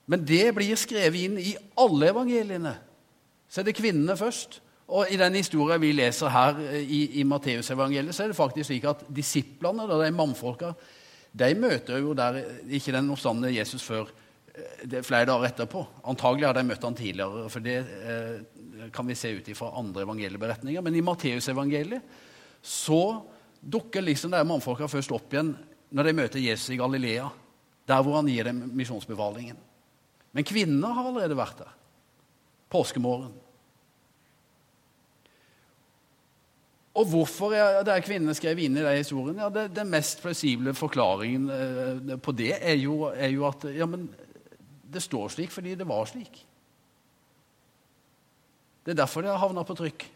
Men 0.06 0.22
det 0.24 0.54
blir 0.56 0.78
skrevet 0.78 1.26
inn 1.26 1.40
i 1.42 1.52
alle 1.82 2.12
evangeliene. 2.14 2.76
Så 3.50 3.60
er 3.60 3.68
det 3.68 3.76
kvinnene 3.76 4.16
først. 4.18 4.60
Og 4.86 5.10
I 5.10 5.18
den 5.18 5.34
historien 5.34 5.82
vi 5.82 5.90
leser 5.96 6.30
her 6.30 6.60
eh, 6.62 6.82
i, 6.82 7.00
i 7.20 7.26
Matteusevangeliet, 7.26 8.14
så 8.14 8.24
er 8.24 8.32
det 8.32 8.38
faktisk 8.38 8.70
slik 8.70 8.86
at 8.88 9.02
disiplene, 9.12 9.88
da, 9.90 9.98
de 10.00 10.14
mannfolka, 10.14 10.72
de 11.36 11.50
møter 11.58 12.00
jo 12.00 12.14
der, 12.16 12.38
ikke 12.78 12.94
den 12.94 13.10
oppstandende 13.12 13.52
Jesus 13.52 13.82
før 13.84 14.06
eh, 14.54 14.86
er 14.86 15.06
flere 15.06 15.28
dager 15.28 15.50
etterpå. 15.50 15.82
Antagelig 16.06 16.48
har 16.48 16.56
de 16.56 16.64
møtt 16.70 16.86
han 16.86 16.98
tidligere, 16.98 17.48
for 17.52 17.66
det 17.66 17.80
eh, 17.82 18.38
kan 18.94 19.06
vi 19.06 19.16
se 19.18 19.30
ut 19.36 19.48
fra 19.58 19.72
andre 19.78 20.04
evangelieberetninger. 20.06 20.82
Men 20.84 20.94
i 20.94 21.04
Matteusevangeliet 21.04 22.02
så 22.62 23.22
dukker 23.60 24.04
liksom 24.04 24.34
de 24.34 24.42
mannfolka 24.46 24.88
først 24.90 25.14
opp 25.14 25.32
igjen 25.34 25.54
når 25.96 26.08
de 26.08 26.18
møter 26.18 26.42
Jesus 26.42 26.74
i 26.74 26.78
Galilea, 26.80 27.28
der 27.86 28.02
hvor 28.02 28.18
han 28.18 28.28
gir 28.30 28.48
dem 28.48 28.64
misjonsbefalingen. 28.76 29.58
Men 30.34 30.46
kvinnene 30.46 30.92
har 30.92 31.08
allerede 31.08 31.38
vært 31.38 31.62
der. 31.62 31.74
Påskemorgen. 32.72 33.34
Og 36.96 37.08
hvorfor 37.12 37.52
er 37.52 37.82
det 37.84 37.98
kvinnene 38.06 38.34
skrev 38.36 38.58
inn 38.64 38.78
i 38.78 38.84
de 38.84 38.94
historiene? 38.96 39.44
Ja, 39.44 39.68
Den 39.68 39.90
mest 39.92 40.22
plausible 40.24 40.72
forklaringen 40.76 41.48
eh, 41.52 42.16
på 42.16 42.32
det 42.36 42.54
er 42.56 42.78
jo, 42.80 43.10
er 43.12 43.32
jo, 43.34 43.44
at 43.48 43.66
ja, 43.76 43.86
det 43.86 45.02
står 45.04 45.34
slik 45.34 45.52
fordi 45.52 45.76
det 45.76 45.88
var 45.88 46.08
slik. 46.08 46.40
Det 48.86 48.94
er 48.94 49.00
derfor 49.02 49.24
det 49.24 49.32
har 49.32 49.42
havna 49.42 49.64
på 49.66 49.74
trykk. 49.74 50.06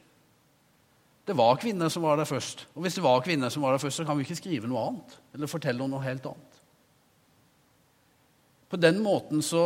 Det 1.27 1.35
var 1.37 1.59
kvinner 1.63 1.91
som 1.91 2.07
var 2.07 2.21
der 2.21 2.29
først. 2.31 2.65
Og 2.75 2.85
hvis 2.85 2.97
det 2.97 3.05
var 3.05 3.23
kvinner 3.27 3.51
som 3.51 3.67
var 3.67 3.75
der 3.75 3.83
først, 3.83 3.99
så 3.99 4.07
kan 4.07 4.19
vi 4.19 4.25
ikke 4.25 4.39
skrive 4.39 4.71
noe 4.71 4.85
annet. 4.87 5.17
Eller 5.35 5.51
fortelle 5.51 5.89
noe 5.91 6.03
helt 6.07 6.27
annet. 6.31 6.61
På 8.71 8.79
den 8.79 9.03
måten 9.03 9.43
så 9.43 9.65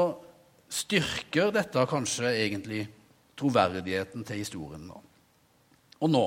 styrker 0.73 1.53
dette 1.53 1.85
kanskje 1.89 2.33
egentlig 2.33 2.87
troverdigheten 3.37 4.25
til 4.25 4.41
historien. 4.41 4.89
Og 6.01 6.11
nå 6.11 6.25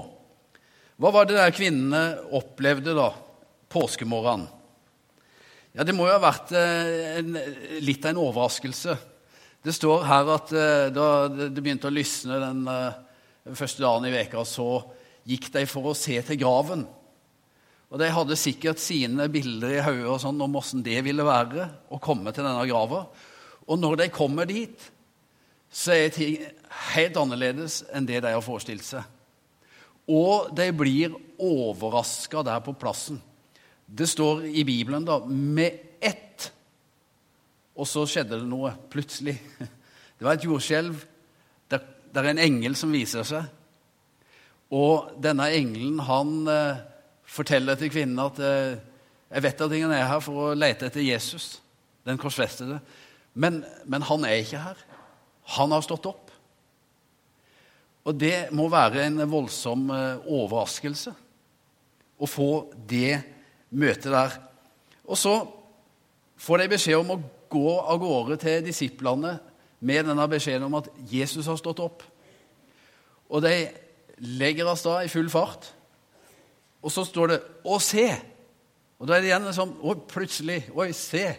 hva 0.98 1.12
var 1.14 1.28
det 1.30 1.36
der 1.38 1.54
kvinnene 1.54 2.18
opplevde 2.34 2.96
da, 2.98 3.12
påskemorgenen? 3.70 4.48
Ja, 5.78 5.84
Det 5.86 5.94
må 5.94 6.08
jo 6.08 6.16
ha 6.16 6.22
vært 6.24 6.50
eh, 6.58 7.20
en, 7.20 7.36
litt 7.86 8.02
av 8.02 8.16
en 8.16 8.22
overraskelse. 8.24 8.96
Det 9.68 9.74
står 9.76 10.06
her 10.08 10.30
at 10.32 10.52
eh, 10.56 10.90
da 10.96 11.28
det 11.28 11.60
begynte 11.60 11.90
å 11.90 11.92
lysne 11.92 12.38
den 12.40 12.62
eh, 12.72 13.00
første 13.52 13.84
dagen 13.84 14.06
i 14.08 14.14
veka, 14.14 14.46
så 14.48 14.80
gikk 15.28 15.50
de 15.52 15.66
for 15.68 15.90
å 15.92 15.98
se 15.98 16.16
til 16.24 16.40
graven. 16.40 16.86
Og 17.92 18.00
De 18.00 18.08
hadde 18.12 18.38
sikkert 18.40 18.80
sine 18.80 19.28
bilder 19.32 19.74
i 19.76 19.84
hodet 19.84 20.22
sånn 20.24 20.40
om 20.44 20.56
åssen 20.60 20.86
det 20.86 21.02
ville 21.04 21.26
være 21.28 21.68
å 21.92 22.00
komme 22.04 22.32
til 22.32 22.48
denne 22.48 22.64
grava. 22.70 23.04
Og 23.68 23.80
når 23.80 24.00
de 24.06 24.10
kommer 24.16 24.48
dit, 24.48 24.88
så 25.68 25.98
er 25.98 26.16
ting 26.16 26.40
helt 26.94 27.20
annerledes 27.20 27.82
enn 27.92 28.08
det 28.08 28.22
de 28.24 28.32
har 28.38 28.44
forestilt 28.46 28.88
seg. 28.88 29.04
Og 30.08 30.48
de 30.56 30.70
blir 30.72 31.16
overraska 31.44 32.46
der 32.48 32.64
på 32.64 32.76
plassen. 32.80 33.20
Det 33.84 34.08
står 34.08 34.48
i 34.48 34.64
Bibelen 34.68 35.04
da, 35.08 35.20
'med 35.20 36.00
ett'. 36.00 36.52
Og 37.78 37.86
så 37.86 38.06
skjedde 38.10 38.40
det 38.40 38.50
noe 38.50 38.74
plutselig. 38.92 39.38
Det 40.18 40.26
var 40.26 40.38
et 40.38 40.48
jordskjelv. 40.48 40.98
Det, 41.70 41.80
er 42.18 42.30
en 42.32 42.42
engel 42.42 42.74
som 42.80 42.94
viser 42.94 43.26
seg. 43.28 43.46
Og 44.74 45.12
denne 45.22 45.46
engelen 45.54 46.00
han 46.08 46.32
eh, 46.50 46.80
forteller 47.30 47.78
til 47.78 47.92
kvinnen 47.94 48.20
at 48.24 48.40
eh, 48.42 48.80
'Jeg 49.28 49.44
vet 49.44 49.62
at 49.62 49.74
ingen 49.76 49.92
er 49.92 50.08
her 50.08 50.22
for 50.24 50.40
å 50.40 50.56
lete 50.56 50.88
etter 50.88 51.04
Jesus, 51.04 51.62
den 52.08 52.18
korsfestede.' 52.18 52.80
Men, 53.38 53.62
men 53.86 54.02
han 54.02 54.26
er 54.26 54.42
ikke 54.42 54.64
her. 54.64 54.78
Han 55.60 55.72
har 55.72 55.84
stått 55.86 56.08
opp. 56.10 56.32
Og 58.08 58.16
det 58.18 58.48
må 58.56 58.66
være 58.72 59.06
en 59.06 59.22
voldsom 59.30 59.92
eh, 59.94 60.26
overraskelse 60.26 61.14
å 62.18 62.26
få 62.26 62.52
det 62.90 63.20
møtet 63.70 64.10
der. 64.10 64.38
Og 65.06 65.20
så 65.20 65.36
får 66.42 66.64
de 66.64 66.72
beskjed 66.72 66.98
om 66.98 67.14
å 67.14 67.20
gå 67.50 67.80
av 67.80 68.00
gårde 68.02 68.38
til 68.42 68.66
disiplene 68.66 69.38
med 69.80 70.08
denne 70.10 70.28
beskjeden 70.30 70.68
om 70.68 70.78
at 70.80 70.90
Jesus 71.12 71.48
har 71.50 71.60
stått 71.60 71.82
opp. 71.84 72.04
Og 73.30 73.44
de 73.44 73.68
legger 74.18 74.70
av 74.70 74.80
sted 74.80 75.06
i 75.06 75.12
full 75.12 75.30
fart. 75.30 75.70
Og 76.82 76.92
så 76.92 77.04
står 77.06 77.28
det 77.28 77.42
'Å, 77.66 77.80
se'. 77.80 78.22
Og 79.00 79.08
da 79.08 79.16
er 79.16 79.22
det 79.22 79.30
igjen 79.30 79.54
sånn 79.54 79.78
Oi, 79.82 79.96
plutselig. 79.96 80.70
Oi, 80.74 80.92
se. 80.92 81.38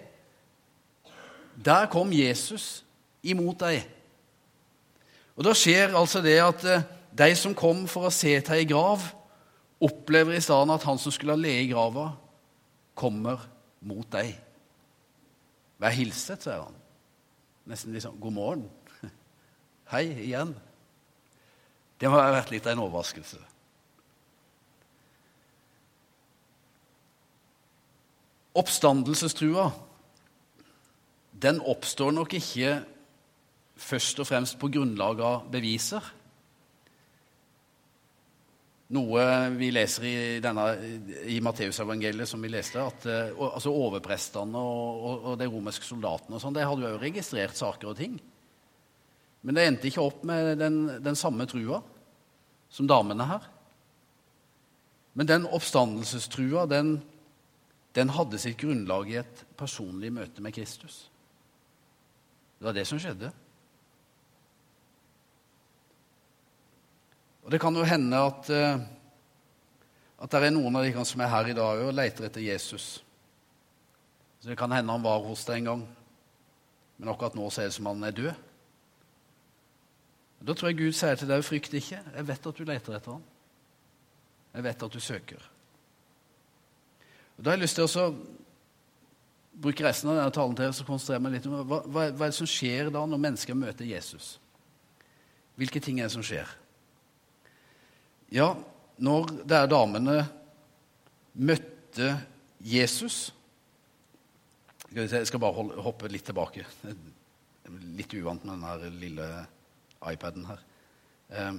Der 1.64 1.86
kom 1.86 2.12
Jesus 2.12 2.84
imot 3.22 3.58
deg. 3.58 3.82
Og 5.36 5.44
Da 5.44 5.54
skjer 5.54 5.94
altså 5.94 6.20
det 6.22 6.38
at 6.42 6.64
eh, 6.64 6.82
de 7.18 7.34
som 7.34 7.54
kom 7.54 7.86
for 7.86 8.08
å 8.08 8.14
se 8.14 8.40
til 8.40 8.54
ei 8.54 8.64
grav, 8.64 9.02
opplever 9.80 10.34
i 10.34 10.40
stedet 10.42 10.74
at 10.74 10.82
han 10.82 10.98
som 10.98 11.12
skulle 11.12 11.32
ha 11.32 11.38
ligget 11.38 11.68
i 11.68 11.72
grava, 11.72 12.12
kommer 12.94 13.38
mot 13.80 14.06
deg. 14.10 14.34
Vær 15.78 15.94
hilset, 15.94 16.42
sier 16.42 16.64
han. 16.64 16.78
Nesten 17.68 17.94
liksom 17.94 18.18
God 18.20 18.34
morgen. 18.34 18.64
Hei 19.92 20.06
igjen. 20.10 20.54
Det 21.98 22.10
må 22.10 22.18
ha 22.18 22.32
vært 22.34 22.52
litt 22.54 22.66
av 22.66 22.74
en 22.74 22.84
overraskelse. 22.86 23.40
Oppstandelsestrua 28.58 29.68
den 31.38 31.60
oppstår 31.62 32.10
nok 32.16 32.32
ikke 32.34 32.80
først 33.78 34.18
og 34.18 34.26
fremst 34.26 34.56
på 34.58 34.70
grunnlag 34.74 35.20
av 35.22 35.44
beviser. 35.52 36.02
Noe 38.96 39.22
vi 39.52 39.68
leser 39.68 40.04
i, 40.08 40.16
denne, 40.40 40.64
i 41.28 41.36
Matteusevangeliet, 41.44 42.28
som 42.28 42.40
vi 42.40 42.48
leste, 42.48 42.80
at 42.80 43.04
uh, 43.04 43.42
altså 43.50 43.72
overprestene 43.74 44.62
og, 44.62 45.02
og, 45.02 45.18
og, 45.18 45.34
de 45.40 45.48
romerske 45.52 45.84
soldatene 45.84 46.38
og 46.38 46.40
sånn, 46.40 46.56
de 46.56 46.64
hadde 46.64 46.86
jo 46.86 46.94
også 46.94 47.02
registrert 47.02 47.58
saker 47.58 47.90
og 47.90 47.98
ting. 47.98 48.16
Men 49.44 49.58
det 49.58 49.66
endte 49.68 49.90
ikke 49.90 50.06
opp 50.06 50.24
med 50.28 50.54
den, 50.62 50.80
den 51.04 51.18
samme 51.20 51.44
trua 51.50 51.82
som 52.72 52.88
damene 52.88 53.28
her. 53.28 53.44
Men 55.18 55.28
den 55.28 55.46
oppstandelsestrua, 55.46 56.64
den, 56.70 56.96
den 57.96 58.12
hadde 58.16 58.40
sitt 58.40 58.56
grunnlag 58.60 59.12
i 59.12 59.20
et 59.20 59.44
personlig 59.58 60.12
møte 60.14 60.44
med 60.44 60.54
Kristus. 60.56 61.08
Det 62.58 62.68
var 62.68 62.76
det 62.76 62.86
som 62.88 63.00
skjedde. 63.02 63.30
Og 67.48 67.52
Det 67.52 67.60
kan 67.62 67.72
jo 67.72 67.82
hende 67.82 68.18
at, 68.20 68.50
eh, 68.52 68.80
at 70.20 70.30
det 70.30 70.40
er 70.44 70.50
noen 70.52 70.74
av 70.76 70.84
de 70.84 71.04
som 71.08 71.20
er 71.24 71.30
her 71.32 71.46
i 71.48 71.54
dag 71.56 71.78
og 71.80 71.94
leter 71.96 72.26
etter 72.26 72.44
Jesus. 72.44 73.02
Så 74.40 74.48
Det 74.50 74.58
kan 74.58 74.70
hende 74.70 74.92
han 74.92 75.02
var 75.02 75.24
hos 75.24 75.46
deg 75.46 75.56
en 75.56 75.64
gang, 75.64 75.86
men 76.98 77.08
akkurat 77.08 77.34
nå 77.34 77.48
ser 77.50 77.70
det 77.70 77.72
som 77.72 77.86
han 77.86 78.04
er 78.04 78.10
død. 78.10 78.34
Da 80.44 80.52
tror 80.52 80.68
jeg 80.68 80.76
Gud 80.76 80.92
sier 80.92 81.16
til 81.16 81.28
deg 81.28 81.42
frykt 81.42 81.72
ikke. 81.72 82.02
Jeg 82.16 82.26
vet 82.28 82.46
at 82.46 82.54
du 82.54 82.64
leter 82.64 82.94
etter 82.94 83.12
ham. 83.12 83.24
Jeg 84.52 84.62
vet 84.68 84.82
at 84.82 84.92
du 84.92 85.00
søker. 85.00 85.50
Og 87.38 87.44
Da 87.44 87.50
har 87.50 87.56
jeg 87.56 87.62
lyst 87.64 87.80
til 87.80 87.88
å 87.88 88.16
bruke 89.56 89.84
resten 89.84 90.10
av 90.10 90.16
denne 90.16 90.36
talen 90.36 90.54
til 90.54 90.68
å 90.68 90.84
konsentrere 90.84 91.20
meg 91.20 91.32
litt 91.32 91.46
om 91.46 91.64
hva, 91.64 91.80
hva, 91.80 92.10
hva 92.12 92.26
er 92.26 92.28
det 92.28 92.34
som 92.44 92.46
skjer 92.46 92.92
da 92.92 93.06
når 93.06 93.24
mennesker 93.24 93.54
møter 93.54 93.88
Jesus. 93.88 94.38
Hvilke 95.56 95.80
ting 95.80 95.98
er 95.98 96.12
det 96.12 96.12
som 96.12 96.22
skjer? 96.22 96.67
Ja, 98.34 98.52
når 98.98 99.30
der 99.48 99.68
damene 99.70 100.18
møtte 101.38 102.16
Jesus 102.60 103.28
Jeg 104.92 105.26
skal 105.28 105.40
bare 105.40 105.64
hoppe 105.84 106.08
litt 106.08 106.24
tilbake. 106.24 106.64
Litt 107.98 108.14
uvant 108.16 108.44
med 108.48 108.54
denne 108.56 108.88
lille 108.96 109.26
iPaden 110.08 110.46
her. 110.48 110.62
Ehm, 111.36 111.58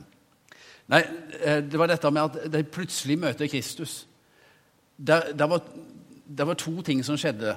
nei, 0.90 1.02
eh, 1.38 1.60
det 1.62 1.78
var 1.78 1.92
dette 1.92 2.10
med 2.10 2.24
at 2.24 2.50
de 2.50 2.64
plutselig 2.66 3.20
møter 3.22 3.46
Kristus. 3.52 4.08
Det 4.98 5.38
var, 5.38 5.62
var, 6.26 6.58
to 6.58 6.74
ting 6.82 7.04
som 7.06 7.20
skjedde. 7.22 7.54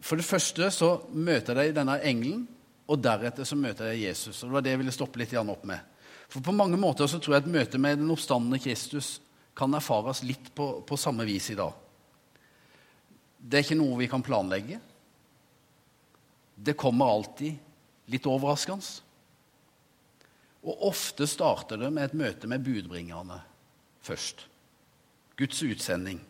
For 0.00 0.16
det 0.16 0.24
første 0.24 0.70
så 0.72 0.94
møter 1.12 1.60
de 1.60 1.74
denne 1.76 1.98
engelen, 2.00 2.46
og 2.88 3.04
deretter 3.04 3.44
så 3.44 3.56
møter 3.60 3.92
de 3.92 4.00
Jesus. 4.06 4.40
Og 4.42 4.48
Det 4.48 4.54
var 4.56 4.64
det 4.64 4.72
jeg 4.72 4.82
ville 4.82 4.96
stoppe 4.96 5.20
litt 5.20 5.36
opp 5.36 5.68
med. 5.68 5.91
For 6.32 6.40
på 6.40 6.54
mange 6.56 6.78
måter 6.80 7.10
så 7.10 7.20
tror 7.20 7.36
jeg 7.36 7.44
at 7.44 7.52
møtet 7.52 7.80
med 7.82 7.98
den 8.00 8.10
oppstandende 8.12 8.60
Kristus 8.62 9.18
kan 9.56 9.74
erfares 9.76 10.22
litt 10.24 10.48
på, 10.56 10.78
på 10.88 10.96
samme 10.96 11.26
vis 11.28 11.50
i 11.52 11.58
dag. 11.58 11.74
Det 13.36 13.58
er 13.58 13.66
ikke 13.66 13.76
noe 13.76 13.98
vi 14.00 14.08
kan 14.08 14.24
planlegge. 14.24 14.78
Det 16.56 16.78
kommer 16.78 17.10
alltid 17.12 17.58
litt 18.12 18.28
overraskende. 18.30 18.86
Og 20.62 20.86
ofte 20.88 21.26
starter 21.28 21.80
det 21.82 21.90
med 21.92 22.06
et 22.06 22.16
møte 22.16 22.48
med 22.48 22.64
budbringerne 22.64 23.40
først. 24.06 24.46
Guds 25.36 25.60
utsending. 25.66 26.20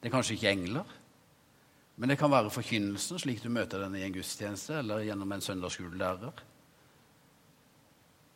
Det 0.00 0.08
er 0.08 0.14
kanskje 0.14 0.38
ikke 0.38 0.52
engler, 0.52 0.96
men 2.00 2.10
det 2.10 2.16
kan 2.18 2.32
være 2.32 2.50
forkynnelsen, 2.50 3.20
slik 3.20 3.42
du 3.42 3.50
møter 3.52 3.84
den 3.84 3.98
i 3.98 4.06
en 4.06 4.14
gudstjeneste 4.14 4.80
eller 4.80 5.04
gjennom 5.04 5.34
en 5.34 5.44
søndagsskolelærer. 5.44 6.40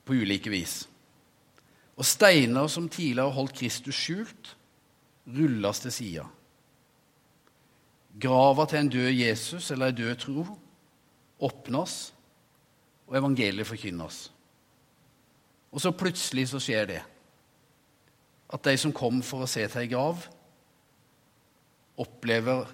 På 0.07 0.15
ulike 0.15 0.53
vis. 0.53 0.85
Og 1.97 2.07
steiner 2.07 2.69
som 2.71 2.89
tidligere 2.93 3.35
holdt 3.35 3.57
Kristus 3.59 3.99
skjult, 3.99 4.53
rulles 5.27 5.81
til 5.83 5.93
sida. 5.93 6.27
Grava 8.23 8.67
til 8.69 8.85
en 8.85 8.93
død 8.93 9.11
Jesus 9.13 9.71
eller 9.71 9.91
en 9.91 9.99
død 9.99 10.15
tro 10.23 10.45
åpnes, 11.43 12.15
og 13.07 13.19
evangeliet 13.19 13.69
forkynnes. 13.69 14.21
Og 15.73 15.83
så 15.83 15.93
plutselig 15.93 16.49
så 16.49 16.61
skjer 16.63 16.89
det. 16.89 17.03
At 18.53 18.65
de 18.65 18.77
som 18.79 18.95
kom 18.95 19.21
for 19.27 19.45
å 19.45 19.51
se 19.51 19.67
til 19.67 19.83
ei 19.83 19.91
grav, 19.91 20.23
opplever 22.01 22.71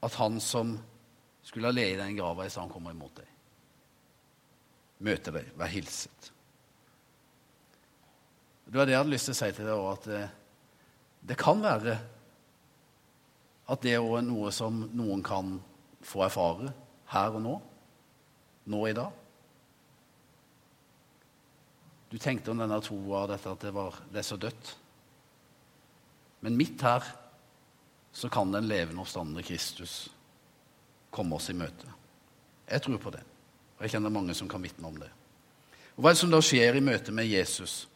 at 0.00 0.16
han 0.16 0.40
som 0.40 0.78
skulle 1.44 1.68
ha 1.68 1.74
ledet 1.74 2.00
den 2.00 2.16
grava 2.18 2.46
i 2.46 2.52
stedet, 2.52 2.72
kommer 2.72 2.94
imot 2.94 3.20
dem. 3.20 3.29
Møter 5.00 5.38
deg. 5.38 5.48
vær 5.56 5.72
hilset. 5.72 6.32
Det 8.70 8.78
var 8.78 8.86
det 8.86 8.94
jeg 8.94 9.00
hadde 9.00 9.12
lyst 9.14 9.26
til 9.26 9.34
å 9.34 9.38
si 9.40 9.50
til 9.56 9.66
deg 9.66 9.78
òg, 9.80 9.88
at 9.96 10.04
det, 10.06 10.20
det, 11.32 11.36
kan 11.40 11.62
være 11.64 11.96
at 13.70 13.82
det 13.82 13.96
òg 13.98 14.12
er 14.20 14.28
noe 14.28 14.52
som 14.54 14.84
noen 14.94 15.24
kan 15.26 15.56
få 16.06 16.22
erfare 16.26 16.70
her 17.10 17.38
og 17.38 17.42
nå, 17.42 17.54
nå 18.70 18.82
i 18.86 18.94
dag. 18.94 19.16
Du 22.10 22.18
tenkte 22.18 22.52
om 22.52 22.62
denne 22.62 22.78
troa 22.82 23.24
dette 23.30 23.50
at 23.50 23.66
det, 23.66 23.74
var, 23.74 23.98
det 24.10 24.22
er 24.22 24.26
så 24.26 24.38
dødt. 24.38 24.70
Men 26.46 26.56
midt 26.58 26.82
her 26.82 27.06
så 28.12 28.30
kan 28.32 28.50
den 28.52 28.66
levende 28.70 29.02
oppstandende 29.02 29.44
Kristus 29.46 30.08
komme 31.10 31.36
oss 31.38 31.50
i 31.50 31.58
møte. 31.58 31.90
Jeg 32.70 32.82
tror 32.86 33.02
på 33.02 33.12
det. 33.14 33.22
Og 33.80 33.86
jeg 33.86 33.94
kjenner 33.94 34.12
mange 34.12 34.34
som 34.36 34.48
kan 34.48 34.60
vitne 34.60 34.84
om 34.84 34.98
det. 35.00 35.08
Og 35.96 36.04
Hva 36.04 36.10
er 36.10 36.16
det 36.18 36.20
som 36.20 36.32
da 36.32 36.40
skjer 36.44 36.76
i 36.76 36.82
møte 36.84 37.14
med 37.16 37.24
Jesus? 37.24 37.86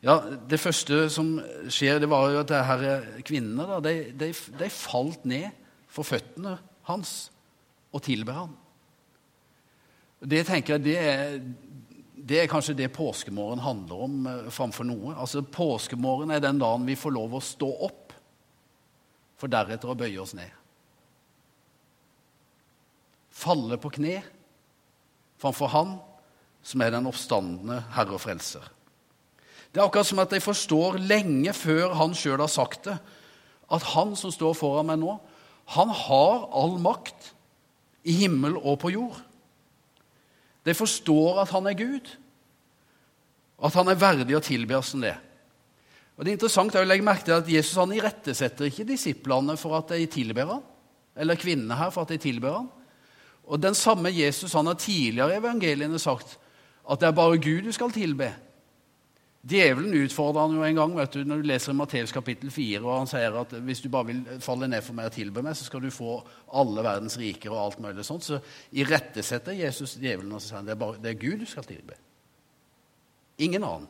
Ja, 0.00 0.22
Det 0.48 0.60
første 0.60 1.10
som 1.12 1.34
skjer, 1.68 1.98
det 2.00 2.08
var 2.08 2.30
jo 2.32 2.40
at 2.40 2.48
disse 2.48 3.22
kvinnene 3.28 3.66
da, 3.68 3.80
de, 3.84 4.12
de, 4.16 4.30
de, 4.32 4.68
falt 4.72 5.26
ned 5.28 5.50
for 5.90 6.06
føttene 6.08 6.54
hans 6.88 7.28
og 7.92 8.02
tilber 8.06 8.32
ham. 8.32 8.54
Det 10.24 10.46
tenker 10.46 10.78
jeg, 10.78 10.84
det 10.86 10.96
er, 10.96 11.36
det 12.14 12.40
er 12.40 12.50
kanskje 12.50 12.76
det 12.78 12.88
påskemorgen 12.94 13.60
handler 13.62 14.06
om 14.06 14.16
eh, 14.26 14.48
framfor 14.54 14.88
noe. 14.88 15.12
Altså 15.12 15.42
Påskemorgen 15.42 16.32
er 16.32 16.40
den 16.40 16.58
dagen 16.62 16.88
vi 16.88 16.96
får 16.98 17.14
lov 17.14 17.36
å 17.36 17.44
stå 17.44 17.68
opp, 17.86 18.16
for 19.38 19.52
deretter 19.52 19.92
å 19.92 19.98
bøye 19.98 20.18
oss 20.22 20.32
ned. 20.34 20.50
Falle 23.38 23.76
på 23.78 23.92
kne 23.94 24.16
framfor 25.38 25.72
Han 25.74 25.96
som 26.68 26.82
er 26.82 26.92
den 26.92 27.06
oppstandende 27.08 27.80
Herre 27.94 28.16
og 28.18 28.22
Frelser. 28.22 28.64
Det 29.72 29.80
er 29.80 29.86
akkurat 29.86 30.08
som 30.08 30.20
at 30.22 30.32
de 30.32 30.40
forstår 30.42 30.98
lenge 31.00 31.52
før 31.56 31.94
han 31.98 32.16
sjøl 32.16 32.40
har 32.40 32.50
sagt 32.52 32.88
det, 32.88 32.96
at 33.68 33.90
han 33.92 34.14
som 34.16 34.32
står 34.32 34.56
foran 34.56 34.88
meg 34.88 35.00
nå, 35.00 35.18
han 35.76 35.92
har 35.92 36.46
all 36.56 36.78
makt 36.80 37.32
i 38.08 38.14
himmel 38.22 38.56
og 38.56 38.78
på 38.80 38.92
jord. 38.94 39.18
De 40.64 40.74
forstår 40.76 41.42
at 41.44 41.52
han 41.52 41.68
er 41.68 41.76
Gud, 41.76 42.08
at 43.58 43.76
han 43.76 43.90
er 43.90 44.00
verdig 44.00 44.36
å 44.38 44.44
tilbe 44.44 44.80
som 44.86 45.02
det. 45.04 45.16
Og 46.16 46.24
Det 46.24 46.32
er 46.32 46.38
interessant 46.38 46.74
å 46.74 46.82
legge 46.82 47.06
merke 47.06 47.28
til 47.28 47.36
at 47.36 47.50
Jesus 47.50 47.78
han 47.78 47.92
irettesetter 47.94 48.66
ikke 48.66 48.88
disiplene 48.88 49.54
for 49.60 49.76
at 49.78 49.92
de 49.94 50.08
tilber 50.10 50.48
ham, 50.50 50.64
eller 51.14 51.38
kvinnene 51.38 51.76
her 51.78 51.92
for 51.94 52.02
at 52.02 52.14
de 52.14 52.18
tilber 52.22 52.56
han. 52.56 52.66
Og 53.48 53.62
Den 53.62 53.74
samme 53.74 54.12
Jesus 54.12 54.52
han 54.52 54.68
har 54.68 54.76
tidligere 54.78 55.34
i 55.34 55.40
evangeliene 55.40 55.98
sagt 55.98 56.36
at 56.88 57.00
det 57.00 57.08
er 57.08 57.16
bare 57.16 57.40
Gud 57.40 57.64
du 57.64 57.72
skal 57.72 57.92
tilbe. 57.92 58.30
Djevelen 59.48 59.94
utfordrer 59.94 60.44
han 60.44 60.56
jo 60.56 60.64
en 60.66 60.78
gang 60.80 60.94
vet 60.96 61.14
du, 61.14 61.20
når 61.24 61.40
du 61.40 61.46
leser 61.48 61.76
Matteus 61.76 62.12
kapittel 62.12 62.50
4, 62.52 62.80
og 62.82 62.90
han 62.98 63.08
sier 63.08 63.36
at 63.38 63.52
hvis 63.64 63.80
du 63.84 63.88
bare 63.92 64.10
vil 64.10 64.40
falle 64.44 64.66
ned 64.68 64.82
for 64.84 64.98
meg 64.98 65.08
og 65.08 65.14
tilbe 65.14 65.44
meg, 65.44 65.56
så 65.56 65.68
skal 65.68 65.84
du 65.84 65.92
få 65.94 66.18
alle 66.58 66.84
verdens 66.84 67.16
riker 67.20 67.54
og 67.54 67.60
alt 67.62 67.78
mulig 67.84 68.04
sånt. 68.04 68.26
Så 68.26 68.40
irettesetter 68.76 69.56
Jesus 69.56 69.94
djevelen 70.00 70.34
og 70.34 70.42
sier 70.42 70.58
han, 70.58 70.68
det 70.68 70.74
er, 70.74 70.80
bare, 70.80 70.98
det 71.00 71.14
er 71.14 71.22
Gud 71.22 71.44
du 71.44 71.46
skal 71.48 71.68
tilbe. 71.68 71.96
Ingen 73.38 73.64
annen. 73.64 73.88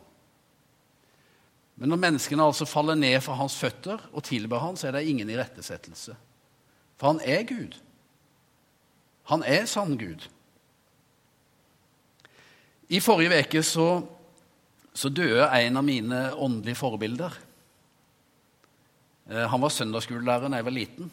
Men 1.79 1.94
når 1.94 2.03
menneskene 2.03 2.44
altså 2.44 2.66
faller 2.66 2.99
ned 2.99 3.21
fra 3.23 3.38
hans 3.38 3.57
føtter 3.57 4.03
og 4.12 4.25
tilber 4.27 4.61
han, 4.62 4.77
så 4.77 4.90
er 4.90 4.99
det 4.99 5.07
ingen 5.09 5.31
irettesettelse. 5.31 6.16
For 6.99 7.14
han 7.14 7.23
er 7.23 7.47
Gud. 7.49 7.79
Han 9.28 9.44
er 9.44 9.66
sann 9.68 9.96
Gud. 10.00 10.24
I 12.88 13.02
forrige 13.04 13.42
uke 13.44 13.62
så 13.66 13.88
så 14.98 15.10
døde 15.14 15.46
en 15.46 15.78
av 15.78 15.84
mine 15.86 16.20
åndelige 16.34 16.78
forbilder. 16.80 17.34
Eh, 19.30 19.44
han 19.46 19.62
var 19.62 19.70
søndagsskolelærer 19.70 20.50
da 20.50 20.58
jeg 20.58 20.66
var 20.66 20.74
liten. 20.74 21.12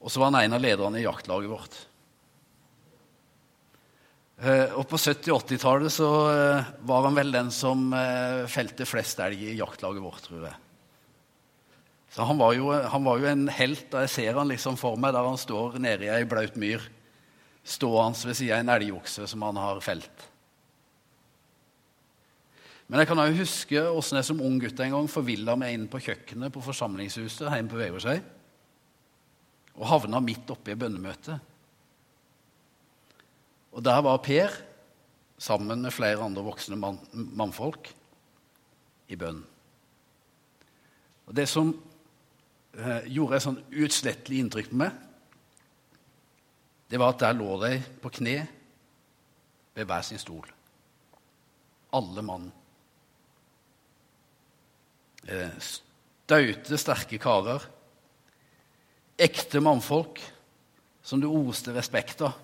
Og 0.00 0.12
så 0.12 0.22
var 0.22 0.32
han 0.32 0.40
en 0.40 0.56
av 0.56 0.62
lederne 0.64 1.00
i 1.00 1.04
jaktlaget 1.04 1.52
vårt. 1.52 1.76
Eh, 4.40 4.72
og 4.72 4.86
på 4.88 5.00
70- 5.00 5.34
og 5.34 5.44
80-tallet 5.44 5.92
så 5.92 6.10
eh, 6.32 6.72
var 6.88 7.04
han 7.10 7.18
vel 7.20 7.34
den 7.34 7.52
som 7.54 7.90
felte 8.50 8.88
flest 8.88 9.20
elg 9.24 9.44
i 9.44 9.58
jaktlaget 9.60 10.04
vårt, 10.04 10.24
tror 10.24 10.48
jeg. 10.48 10.63
Så 12.14 12.22
han 12.22 12.38
var, 12.38 12.52
jo, 12.54 12.68
han 12.70 13.02
var 13.02 13.18
jo 13.18 13.26
en 13.26 13.48
helt, 13.50 13.88
og 13.90 14.04
jeg 14.04 14.10
ser 14.12 14.36
han 14.38 14.52
liksom 14.52 14.76
for 14.78 14.94
meg 15.02 15.16
der 15.16 15.26
han 15.26 15.40
står 15.40 15.80
nede 15.82 16.06
i 16.06 16.12
ei 16.14 16.26
blaut 16.30 16.54
myr, 16.60 16.84
stående 17.66 18.28
ved 18.28 18.38
sida 18.38 18.54
av 18.54 18.62
en 18.62 18.70
elgokse 18.76 19.26
som 19.26 19.42
han 19.42 19.58
har 19.58 19.80
felt. 19.82 20.28
Men 22.86 23.00
jeg 23.00 23.08
kan 23.08 23.18
også 23.18 23.40
huske 23.40 23.82
åssen 23.98 24.20
jeg 24.20 24.28
som 24.28 24.42
ung 24.44 24.60
gutt 24.62 24.78
en 24.84 24.94
gang 24.94 25.08
forvilla 25.10 25.56
meg 25.58 25.74
inn 25.74 25.88
på 25.90 25.98
kjøkkenet 26.04 26.52
på 26.54 26.62
forsamlingshuset 26.62 27.48
hjemme 27.48 27.72
på 27.72 27.80
Vegårshei 27.80 28.18
og 29.74 29.88
havna 29.90 30.20
midt 30.22 30.52
oppe 30.54 30.70
i 30.70 30.78
bønnemøtet. 30.78 31.40
Og 33.74 33.82
der 33.82 34.04
var 34.06 34.20
Per 34.22 34.54
sammen 35.40 35.82
med 35.82 35.90
flere 35.90 36.22
andre 36.22 36.44
voksne 36.46 36.78
mann, 36.78 37.00
mannfolk 37.10 37.90
i 39.10 39.18
bønn. 39.18 39.42
Og 41.26 41.34
Det 41.34 41.48
som 41.50 41.72
eh, 42.78 43.06
gjorde 43.14 43.38
et 43.38 43.46
sånn 43.46 43.62
utslettelig 43.70 44.42
inntrykk 44.42 44.70
på 44.72 44.80
meg, 44.82 45.00
det 46.90 47.00
var 47.00 47.14
at 47.14 47.24
der 47.24 47.38
lå 47.38 47.56
de 47.62 47.78
på 48.02 48.12
kne 48.20 48.36
ved 49.74 49.88
hver 49.88 50.04
sin 50.06 50.20
stol. 50.20 50.46
Alle 51.94 52.22
mann. 52.22 52.46
Eh, 55.26 55.56
staute, 55.58 56.78
sterke 56.78 57.18
karer. 57.18 57.64
Ekte 59.18 59.62
mannfolk 59.62 60.20
som 61.04 61.20
du 61.20 61.28
oste 61.30 61.74
respekt 61.74 62.22
av. 62.24 62.34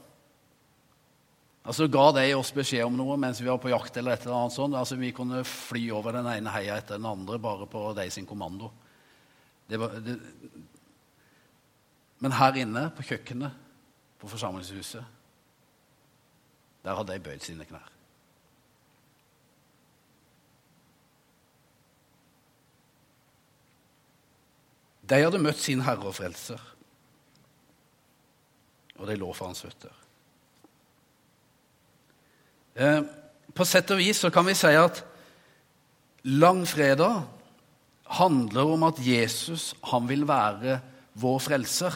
Altså 1.60 1.86
Ga 1.92 2.06
de 2.16 2.24
oss 2.34 2.54
beskjed 2.56 2.86
om 2.86 2.96
noe 2.96 3.18
mens 3.20 3.40
vi 3.42 3.48
var 3.50 3.60
på 3.60 3.70
jakt? 3.70 3.96
eller 3.96 4.16
et 4.16 4.24
eller 4.24 4.38
annet 4.38 4.56
sånt. 4.56 4.74
Altså 4.74 4.96
Vi 4.96 5.12
kunne 5.12 5.44
fly 5.44 5.90
over 5.92 6.16
den 6.16 6.26
ene 6.26 6.52
heia 6.54 6.78
etter 6.80 6.96
den 6.96 7.06
andre 7.06 7.38
bare 7.38 7.68
på 7.70 7.92
de 7.94 8.08
sin 8.10 8.26
kommando. 8.26 8.72
Det 9.70 9.80
var, 9.80 9.88
det... 9.88 10.20
Men 12.18 12.34
her 12.36 12.58
inne 12.58 12.88
på 12.96 13.06
kjøkkenet 13.06 13.54
på 14.20 14.28
forsamlingshuset, 14.28 15.04
der 16.84 16.96
hadde 16.96 17.14
de 17.14 17.22
bøyd 17.24 17.44
sine 17.44 17.64
knær. 17.68 17.86
De 25.10 25.22
hadde 25.22 25.40
møtt 25.42 25.58
sin 25.58 25.82
herre 25.86 26.10
og 26.10 26.14
frelser, 26.14 26.60
og 28.98 29.08
de 29.08 29.16
lå 29.18 29.32
for 29.32 29.48
hans 29.50 29.62
føtter. 29.64 29.94
Eh, 32.80 33.00
på 33.54 33.66
sett 33.66 33.90
og 33.90 33.98
vis 33.98 34.20
så 34.22 34.30
kan 34.34 34.46
vi 34.46 34.54
si 34.54 34.70
at 34.76 35.02
langfredag 36.22 37.24
handler 38.10 38.72
om 38.74 38.86
at 38.88 38.98
Jesus 39.04 39.70
han 39.86 40.08
vil 40.10 40.26
være 40.28 40.80
vår 41.20 41.38
frelser. 41.44 41.94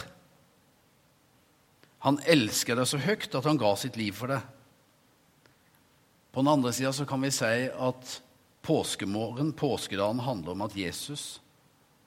Han 2.06 2.20
elsker 2.30 2.78
det 2.78 2.86
så 2.86 3.00
høyt 3.02 3.34
at 3.34 3.48
han 3.48 3.58
ga 3.58 3.72
sitt 3.80 3.96
liv 3.98 4.14
for 4.14 4.30
det. 4.30 4.42
På 6.34 6.42
den 6.42 6.52
andre 6.52 6.72
sida 6.74 6.92
kan 7.08 7.22
vi 7.22 7.32
si 7.34 7.66
at 7.70 8.20
påskemorgen, 8.64 9.52
påskedagen, 9.56 10.22
handler 10.22 10.54
om 10.54 10.64
at 10.66 10.76
Jesus 10.76 11.40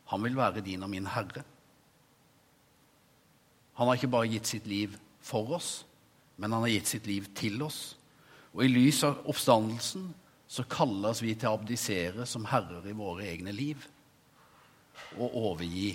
han 0.07 0.23
vil 0.23 0.37
være 0.37 0.63
din 0.63 0.83
og 0.85 0.91
min 0.91 1.07
herre. 1.11 1.43
Han 3.75 3.89
har 3.89 3.97
ikke 3.97 4.11
bare 4.13 4.29
gitt 4.31 4.47
sitt 4.47 4.67
liv 4.67 4.93
for 5.19 5.51
oss, 5.57 5.83
men 6.39 6.53
han 6.55 6.63
har 6.63 6.71
gitt 6.71 6.87
sitt 6.87 7.07
liv 7.09 7.27
til 7.35 7.59
oss. 7.65 7.97
Og 8.55 8.63
i 8.63 8.71
lys 8.71 9.01
av 9.03 9.19
oppstandelsen 9.27 10.07
så 10.47 10.63
kalles 10.71 11.19
vi 11.21 11.35
til 11.35 11.51
å 11.51 11.57
abdisere 11.59 12.23
som 12.25 12.47
herrer 12.47 12.87
i 12.87 12.95
våre 12.95 13.27
egne 13.27 13.51
liv 13.51 13.83
og 15.17 15.35
overgi 15.35 15.91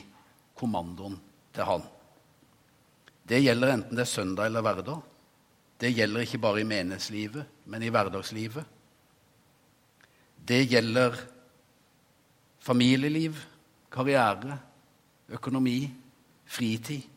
kommandoen 0.58 1.18
til 1.54 1.68
Han. 1.68 1.84
Det 3.22 3.40
gjelder 3.42 3.74
enten 3.76 3.98
det 3.98 4.04
er 4.04 4.10
søndag 4.10 4.50
eller 4.50 4.64
hverdag. 4.66 5.02
Det 5.82 5.90
gjelder 5.94 6.24
ikke 6.24 6.40
bare 6.42 6.62
i 6.62 6.68
menighetslivet, 6.68 7.46
men 7.66 7.82
i 7.82 7.90
hverdagslivet. 7.90 8.64
Det 10.42 10.60
gjelder 10.70 11.16
familieliv, 12.62 13.38
karriere, 13.90 14.58
økonomi, 15.32 15.78
fritid. 16.46 17.08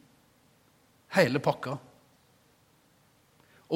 Hele 1.15 1.41
pakka. 1.41 1.76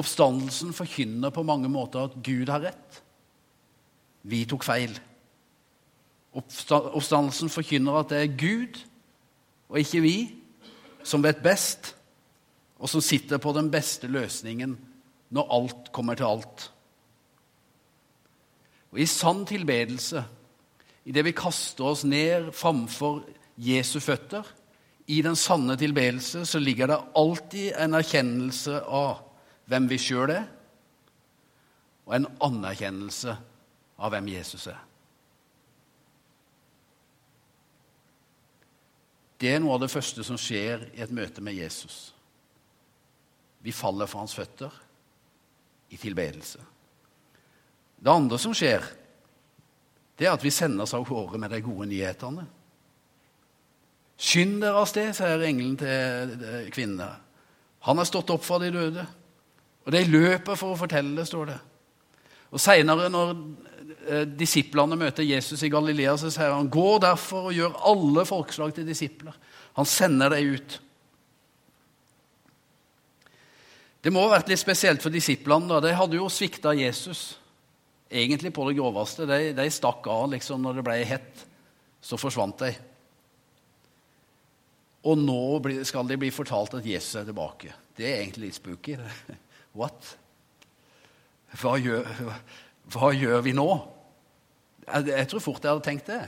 Oppstandelsen 0.00 0.74
forkynner 0.74 1.32
på 1.34 1.44
mange 1.46 1.70
måter 1.70 2.06
at 2.06 2.18
Gud 2.22 2.50
har 2.50 2.62
rett. 2.68 3.00
Vi 4.22 4.44
tok 4.46 4.66
feil. 4.66 4.92
Oppstandelsen 6.36 7.50
forkynner 7.50 8.00
at 8.00 8.12
det 8.12 8.20
er 8.22 8.36
Gud 8.38 8.78
og 9.70 9.80
ikke 9.80 10.02
vi 10.04 10.16
som 11.06 11.22
vet 11.24 11.40
best, 11.42 11.94
og 12.80 12.88
som 12.88 13.02
sitter 13.04 13.40
på 13.40 13.52
den 13.56 13.70
beste 13.72 14.08
løsningen 14.10 14.76
når 15.34 15.52
alt 15.56 15.90
kommer 15.94 16.18
til 16.18 16.28
alt. 16.28 16.70
Og 18.90 19.00
I 19.00 19.06
sann 19.06 19.44
tilbedelse, 19.46 20.22
idet 21.06 21.24
vi 21.24 21.36
kaster 21.36 21.92
oss 21.92 22.04
ned 22.04 22.50
framfor 22.56 23.22
Jesu 23.60 24.00
føtter, 24.02 24.46
i 25.10 25.22
den 25.26 25.36
sanne 25.36 25.74
tilbedelse 25.78 26.44
så 26.46 26.60
ligger 26.62 26.86
det 26.86 27.00
alltid 27.18 27.72
en 27.82 27.96
erkjennelse 27.98 28.82
av 28.86 29.24
hvem 29.70 29.88
vi 29.90 29.98
sjøl 29.98 30.34
er, 30.34 30.44
og 32.06 32.14
en 32.16 32.28
anerkjennelse 32.46 33.34
av 33.98 34.14
hvem 34.14 34.30
Jesus 34.30 34.68
er. 34.70 34.78
Det 39.40 39.54
er 39.54 39.60
noe 39.62 39.78
av 39.78 39.84
det 39.84 39.92
første 39.92 40.24
som 40.26 40.36
skjer 40.40 40.90
i 40.92 41.00
et 41.00 41.12
møte 41.16 41.40
med 41.40 41.56
Jesus. 41.56 42.10
Vi 43.64 43.72
faller 43.72 44.08
for 44.08 44.20
hans 44.22 44.36
føtter 44.36 44.74
i 45.92 45.98
tilbedelse. 46.00 46.60
Det 48.00 48.12
andre 48.12 48.38
som 48.40 48.52
skjer, 48.56 48.84
det 50.20 50.28
er 50.28 50.36
at 50.36 50.44
vi 50.44 50.52
sender 50.52 50.84
oss 50.84 50.92
av 50.96 51.06
gårde 51.08 51.40
med 51.40 51.52
de 51.52 51.60
gode 51.64 51.88
nyhetene. 51.88 52.44
Skynd 54.20 54.58
dere 54.60 54.82
av 54.82 54.88
sted, 54.88 55.14
sier 55.16 55.40
engelen 55.48 55.78
til 55.80 56.68
kvinnene. 56.74 57.08
Han 57.88 58.00
er 58.00 58.08
stått 58.08 58.32
opp 58.34 58.44
fra 58.44 58.58
de 58.60 58.68
døde. 58.74 59.06
Og 59.86 59.94
de 59.94 60.02
løper 60.04 60.58
for 60.60 60.74
å 60.74 60.80
fortelle 60.80 61.16
det, 61.16 61.24
står 61.28 61.54
det. 61.54 61.58
Og 62.52 62.60
Seinere, 62.60 63.08
når 63.12 63.32
eh, 64.10 64.26
disiplene 64.26 64.98
møter 64.98 65.24
Jesus 65.24 65.62
i 65.62 65.70
Galilea, 65.72 66.16
så 66.18 66.30
sier 66.30 66.52
han, 66.52 66.68
'Gå 66.70 66.98
derfor 67.00 67.50
og 67.50 67.56
gjør 67.56 67.80
alle 67.92 68.26
folkeslag 68.26 68.74
til 68.74 68.86
disipler.' 68.86 69.38
Han 69.78 69.86
sender 69.86 70.28
dem 70.34 70.54
ut. 70.54 70.80
Det 74.00 74.12
må 74.12 74.24
ha 74.24 74.32
vært 74.34 74.48
litt 74.50 74.60
spesielt 74.60 75.02
for 75.04 75.12
disiplene. 75.12 75.68
da. 75.68 75.80
De 75.80 75.94
hadde 75.94 76.16
jo 76.16 76.28
svikta 76.32 76.72
Jesus, 76.76 77.38
egentlig 78.10 78.52
på 78.52 78.64
det 78.68 78.76
groveste. 78.78 79.26
De, 79.28 79.52
de 79.56 79.70
stakk 79.70 80.06
av 80.10 80.30
liksom 80.32 80.62
når 80.64 80.80
det 80.80 80.86
ble 80.88 80.96
hett. 81.04 81.44
Så 82.00 82.16
forsvant 82.16 82.58
de. 82.58 82.72
Og 85.04 85.20
nå 85.20 85.84
skal 85.84 86.08
de 86.08 86.16
bli 86.20 86.32
fortalt 86.32 86.74
at 86.80 86.86
Jesus 86.86 87.20
er 87.20 87.28
tilbake. 87.28 87.72
Det 87.96 88.08
er 88.08 88.22
egentlig 88.22 88.48
litt 88.48 88.58
spooky. 88.58 88.96
What? 89.78 90.16
Hva 91.60 91.76
gjør, 91.80 92.08
hva 92.94 93.12
gjør 93.16 93.44
vi 93.44 93.54
nå? 93.56 93.68
Jeg, 94.86 95.28
tror 95.28 95.42
fort 95.44 95.64
jeg 95.64 95.70
hadde 95.72 95.84
tenkt 95.86 96.08
det. 96.10 96.22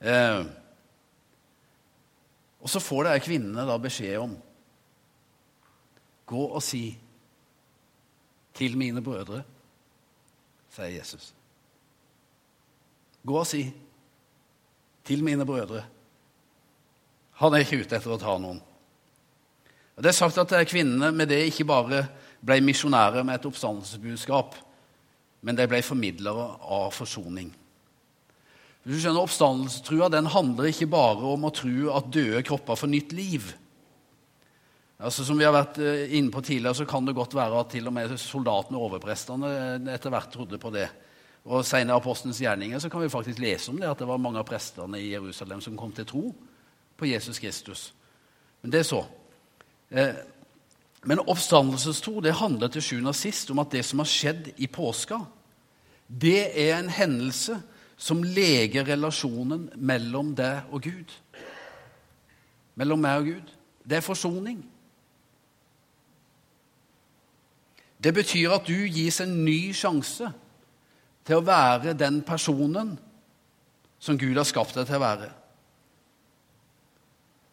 Eh, 0.00 0.44
og 2.60 2.70
så 2.70 2.80
får 2.82 3.08
disse 3.08 3.26
kvinnene 3.26 3.66
da 3.68 3.76
beskjed 3.80 4.16
om 4.20 4.38
Gå 6.30 6.42
og 6.46 6.62
si 6.62 6.84
til 8.54 8.76
mine 8.78 9.02
brødre, 9.02 9.40
sier 10.70 10.92
Jesus. 10.94 11.32
Gå 13.26 13.34
og 13.40 13.48
si 13.50 13.64
til 15.04 15.24
mine 15.26 15.42
brødre. 15.46 15.82
Han 17.40 17.56
er 17.56 17.64
ikke 17.64 17.80
ute 17.82 17.98
etter 17.98 18.14
å 18.14 18.20
ta 18.20 18.36
noen. 18.38 18.60
Og 19.96 20.04
Det 20.04 20.12
er 20.12 20.16
sagt 20.16 20.38
at 20.38 20.54
kvinnene 20.70 21.10
med 21.12 21.28
det 21.32 21.42
ikke 21.48 21.66
bare 21.66 22.04
ble 22.40 22.60
misjonærer 22.64 23.24
med 23.26 23.40
et 23.40 23.46
oppstandelsesbudskap, 23.50 24.54
men 25.40 25.56
de 25.56 25.66
ble 25.70 25.80
formidlere 25.84 26.46
av 26.60 26.92
forsoning. 26.94 27.50
Du 28.80 28.94
skjønner, 28.96 29.20
Oppstandelsestrua 29.20 30.08
den 30.12 30.28
handler 30.32 30.70
ikke 30.70 30.88
bare 30.90 31.34
om 31.34 31.44
å 31.44 31.52
tro 31.52 31.90
at 31.92 32.08
døde 32.12 32.40
kropper 32.48 32.78
får 32.80 32.90
nytt 32.92 33.12
liv. 33.16 33.50
Altså, 35.00 35.24
som 35.24 35.38
vi 35.40 35.46
har 35.46 35.54
vært 35.56 35.78
eh, 35.80 36.12
inne 36.16 36.32
på 36.32 36.42
tidligere, 36.44 36.76
så 36.76 36.86
kan 36.88 37.06
det 37.08 37.16
godt 37.16 37.36
være 37.36 37.60
at 37.60 37.70
til 37.72 37.88
og 37.88 37.94
med 37.96 38.12
soldatene 38.20 38.76
og 38.76 38.90
overprestene 38.90 39.52
eh, 39.52 39.92
etter 39.94 40.12
hvert 40.12 40.32
trodde 40.32 40.60
på 40.60 40.72
det. 40.74 40.88
Og 41.48 41.64
Senere 41.64 41.96
i 41.96 42.02
Apostelens 42.02 42.40
gjerninger 42.42 42.82
så 42.82 42.90
kan 42.92 43.00
vi 43.00 43.12
faktisk 43.12 43.40
lese 43.40 43.72
om 43.72 43.78
det, 43.80 43.88
at 43.88 44.00
det 44.00 44.08
var 44.08 44.20
mange 44.20 44.40
av 44.40 44.48
prestene 44.48 45.00
i 45.00 45.12
Jerusalem 45.14 45.62
som 45.64 45.78
kom 45.80 45.92
til 45.96 46.08
tro 46.08 46.24
på 47.00 47.08
Jesus 47.08 47.40
Kristus. 47.40 47.86
Men 48.60 48.74
det 48.74 48.82
er 48.82 48.90
så. 48.90 49.00
Eh, 49.88 50.20
men 51.08 51.22
oppstandelsestro 51.24 52.20
det 52.20 52.36
handler 52.36 52.68
til 52.68 52.84
sjuende 52.84 53.14
og 53.14 53.16
sist 53.16 53.50
om 53.52 53.62
at 53.62 53.72
det 53.72 53.84
som 53.88 54.02
har 54.02 54.08
skjedd 54.10 54.50
i 54.60 54.68
påska, 54.68 55.20
det 56.10 56.50
er 56.58 56.76
en 56.76 56.90
hendelse 56.92 57.56
som 58.00 58.22
leger 58.24 58.88
relasjonen 58.88 59.68
mellom 59.76 60.34
deg 60.36 60.68
og 60.72 60.82
Gud. 60.84 61.14
Mellom 62.80 63.00
meg 63.00 63.20
og 63.20 63.30
Gud. 63.30 63.56
Det 63.84 63.98
er 63.98 64.04
forsoning. 64.04 64.60
Det 68.00 68.12
betyr 68.16 68.56
at 68.56 68.68
du 68.68 68.88
gis 68.88 69.20
en 69.20 69.34
ny 69.44 69.72
sjanse 69.76 70.30
til 71.28 71.36
å 71.36 71.44
være 71.44 71.92
den 71.96 72.22
personen 72.24 72.94
som 74.00 74.16
Gud 74.18 74.36
har 74.40 74.48
skapt 74.48 74.76
deg 74.76 74.88
til 74.88 74.96
å 74.96 75.04
være. 75.04 75.28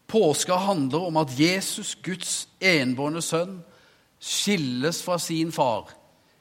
Påska 0.08 0.56
handler 0.56 0.98
om 1.10 1.16
at 1.20 1.34
Jesus, 1.36 1.92
Guds 2.02 2.48
enbårne 2.64 3.20
sønn, 3.22 3.58
skilles 4.18 5.02
fra 5.04 5.18
sin 5.20 5.52
far. 5.52 5.90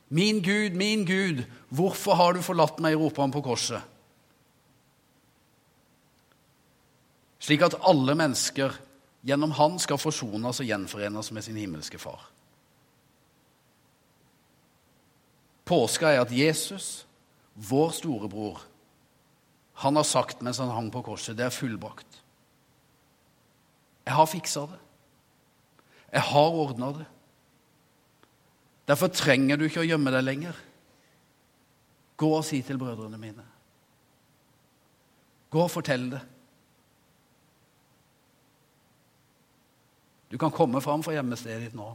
Min 0.08 0.40
Gud, 0.42 0.78
min 0.80 1.04
Gud, 1.06 1.44
hvorfor 1.70 2.16
har 2.16 2.34
du 2.34 2.42
forlatt 2.42 2.80
meg? 2.80 2.96
roper 2.96 3.26
han 3.26 3.34
på 3.36 3.44
korset. 3.44 3.84
Slik 7.44 7.66
at 7.68 7.76
alle 7.84 8.16
mennesker 8.16 8.72
gjennom 9.28 9.52
han 9.60 9.76
skal 9.84 10.00
forsones 10.00 10.62
og 10.64 10.70
gjenforenes 10.70 11.32
med 11.36 11.44
sin 11.44 11.60
himmelske 11.60 12.00
far. 12.00 12.24
Påska 15.68 16.14
er 16.14 16.24
at 16.24 16.32
Jesus, 16.32 17.04
vår 17.54 17.92
storebror, 18.00 18.64
han 19.84 20.00
har 20.00 20.08
sagt 20.08 20.40
mens 20.42 20.62
han 20.64 20.72
hang 20.72 20.88
på 20.92 21.04
korset, 21.04 21.36
det 21.36 21.50
er 21.50 21.54
fullbrakt. 21.54 22.24
Jeg 24.08 24.16
har 24.16 24.28
fiksa 24.32 24.62
det. 24.72 24.80
Jeg 26.16 26.24
har 26.30 26.58
ordna 26.64 26.94
det. 26.96 27.06
Derfor 28.88 29.12
trenger 29.12 29.60
du 29.60 29.66
ikke 29.68 29.84
å 29.84 29.88
gjemme 29.88 30.14
deg 30.16 30.24
lenger. 30.24 30.60
Gå 32.16 32.30
og 32.38 32.46
si 32.48 32.62
til 32.64 32.80
brødrene 32.80 33.20
mine. 33.20 33.44
Gå 35.52 35.60
og 35.60 35.74
fortell 35.74 36.08
det. 36.14 36.22
Du 40.32 40.38
kan 40.40 40.56
komme 40.56 40.80
fram 40.84 41.04
fra 41.04 41.18
hjemmestedet 41.18 41.68
ditt 41.68 41.76
nå. 41.76 41.92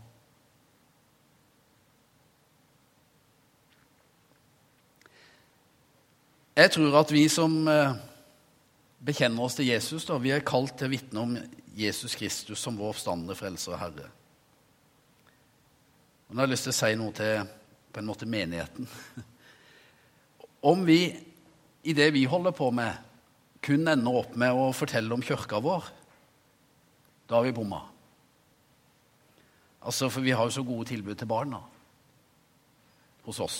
Jeg 6.60 6.76
tror 6.76 7.00
at 7.00 7.12
vi 7.12 7.24
som 7.32 7.54
eh, 7.68 7.96
bekjenner 9.00 9.48
oss 9.48 9.56
til 9.56 9.70
Jesus, 9.72 10.04
da, 10.04 10.20
vi 10.20 10.34
er 10.36 10.44
kalt 10.44 10.76
til 10.76 10.90
å 10.90 10.92
vitne 10.92 11.24
om 11.24 11.36
Jesus 11.76 12.14
Kristus 12.18 12.60
som 12.60 12.76
vår 12.76 12.92
oppstandende 12.92 13.36
frelser 13.38 13.74
og 13.74 13.80
Herre. 13.80 14.08
Og 16.28 16.34
nå 16.34 16.42
har 16.42 16.48
jeg 16.48 16.54
lyst 16.54 16.68
til 16.68 16.74
å 16.74 16.78
si 16.78 16.92
noe 16.96 17.16
til 17.16 17.48
på 17.92 18.00
en 18.00 18.08
måte 18.08 18.28
menigheten. 18.28 18.88
Om 20.72 20.84
vi 20.88 21.00
i 21.82 21.94
det 21.96 22.12
vi 22.14 22.22
holder 22.30 22.54
på 22.56 22.70
med, 22.74 22.94
kun 23.62 23.88
ender 23.88 24.20
opp 24.22 24.36
med 24.38 24.54
å 24.54 24.70
fortelle 24.74 25.12
om 25.14 25.22
kirka 25.22 25.58
vår, 25.62 25.88
da 27.28 27.36
har 27.36 27.46
vi 27.46 27.54
bomma. 27.54 27.80
Altså, 29.82 30.08
For 30.08 30.22
vi 30.22 30.34
har 30.34 30.46
jo 30.46 30.54
så 30.54 30.64
gode 30.66 30.86
tilbud 30.90 31.18
til 31.18 31.30
barna 31.30 31.60
hos 33.26 33.40
oss. 33.42 33.58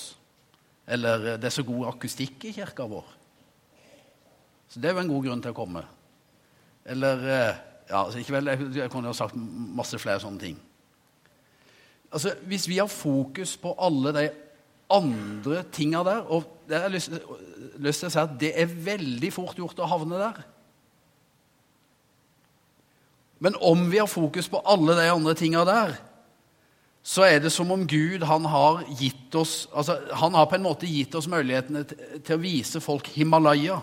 Eller 0.87 1.27
eh, 1.33 1.39
det 1.41 1.51
er 1.51 1.55
så 1.55 1.67
god 1.67 1.91
akustikk 1.93 2.47
i 2.49 2.55
kirka 2.55 2.87
vår. 2.91 3.11
Så 4.71 4.81
det 4.81 4.91
er 4.91 4.97
jo 4.97 5.03
en 5.03 5.13
god 5.13 5.27
grunn 5.27 5.43
til 5.45 5.55
å 5.55 5.59
komme. 5.59 5.85
Eller 6.89 7.27
eh, 7.31 7.61
ja, 7.93 8.05
altså 8.07 8.19
ikke 8.23 8.33
vel, 8.39 8.53
Jeg 8.77 8.91
kunne 8.91 9.11
jo 9.11 9.17
sagt 9.17 9.37
masse 9.37 9.99
flere 10.01 10.21
sånne 10.23 10.41
ting. 10.41 10.57
Altså, 12.13 12.35
Hvis 12.49 12.69
vi 12.69 12.79
har 12.81 12.89
fokus 12.89 13.57
på 13.61 13.75
alle 13.79 14.15
de 14.17 14.31
andre 14.93 15.63
tinga 15.73 16.03
der 16.05 16.27
og 16.33 16.49
det 16.69 16.81
har 16.81 16.93
lyst, 16.93 17.13
lyst 17.81 18.03
til 18.03 18.09
å 18.09 18.13
si 18.13 18.21
at 18.21 18.35
det 18.41 18.53
er 18.61 18.75
veldig 18.87 19.33
fort 19.33 19.59
gjort 19.59 19.81
å 19.83 19.89
havne 19.89 20.21
der. 20.21 20.41
Men 23.43 23.57
om 23.61 23.89
vi 23.91 23.99
har 23.99 24.09
fokus 24.09 24.49
på 24.49 24.61
alle 24.65 24.95
de 24.97 25.09
andre 25.11 25.35
tinga 25.37 25.65
der, 25.69 25.97
så 27.03 27.27
er 27.27 27.41
det 27.43 27.51
som 27.53 27.73
om 27.75 27.83
Gud 27.89 28.23
han 28.29 28.45
har 28.47 28.85
gitt 28.95 29.35
oss 29.35 29.67
altså 29.75 29.97
Han 30.21 30.37
har 30.39 30.47
på 30.47 30.55
en 30.55 30.63
måte 30.63 30.87
gitt 30.87 31.17
oss 31.19 31.27
mulighetene 31.27 31.83
til 31.83 32.37
å 32.37 32.39
vise 32.39 32.79
folk 32.81 33.09
Himalaya. 33.11 33.81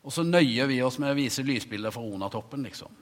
Og 0.00 0.14
så 0.14 0.24
nøyer 0.24 0.70
vi 0.70 0.80
oss 0.82 0.98
med 1.02 1.12
å 1.12 1.18
vise 1.18 1.44
lysbilder 1.44 1.92
fra 1.92 2.04
Onatoppen, 2.04 2.62
liksom. 2.64 2.94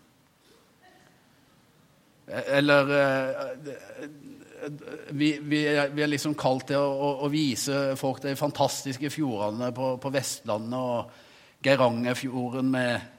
Eller 2.29 2.91
eh, 2.93 4.09
vi, 5.17 5.31
vi, 5.41 5.63
er, 5.71 5.93
vi, 5.95 6.03
er, 6.03 6.11
liksom 6.11 6.35
kalt 6.37 6.67
til 6.69 6.83
å, 6.83 6.89
å, 6.91 7.13
å, 7.25 7.31
vise 7.33 7.95
folk 7.97 8.21
de 8.25 8.35
fantastiske 8.37 9.09
fjordene 9.15 9.71
på, 9.73 9.95
på 10.03 10.13
Vestlandet 10.13 10.77
og 10.77 11.63
Geirangerfjorden 11.65 12.69
med 12.75 13.15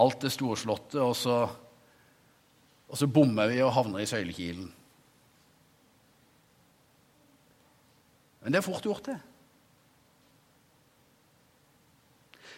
alt 0.00 0.22
det 0.22 0.30
storslåtte, 0.30 1.02
og 1.02 1.16
og 2.90 2.98
så 2.98 3.06
bommer 3.06 3.50
vi 3.50 3.60
og 3.62 3.72
havner 3.74 4.02
i 4.02 4.08
søylekilen. 4.10 4.66
Men 8.40 8.52
det 8.52 8.58
er 8.58 8.66
fort 8.66 8.86
gjort, 8.86 9.06
det. 9.06 9.18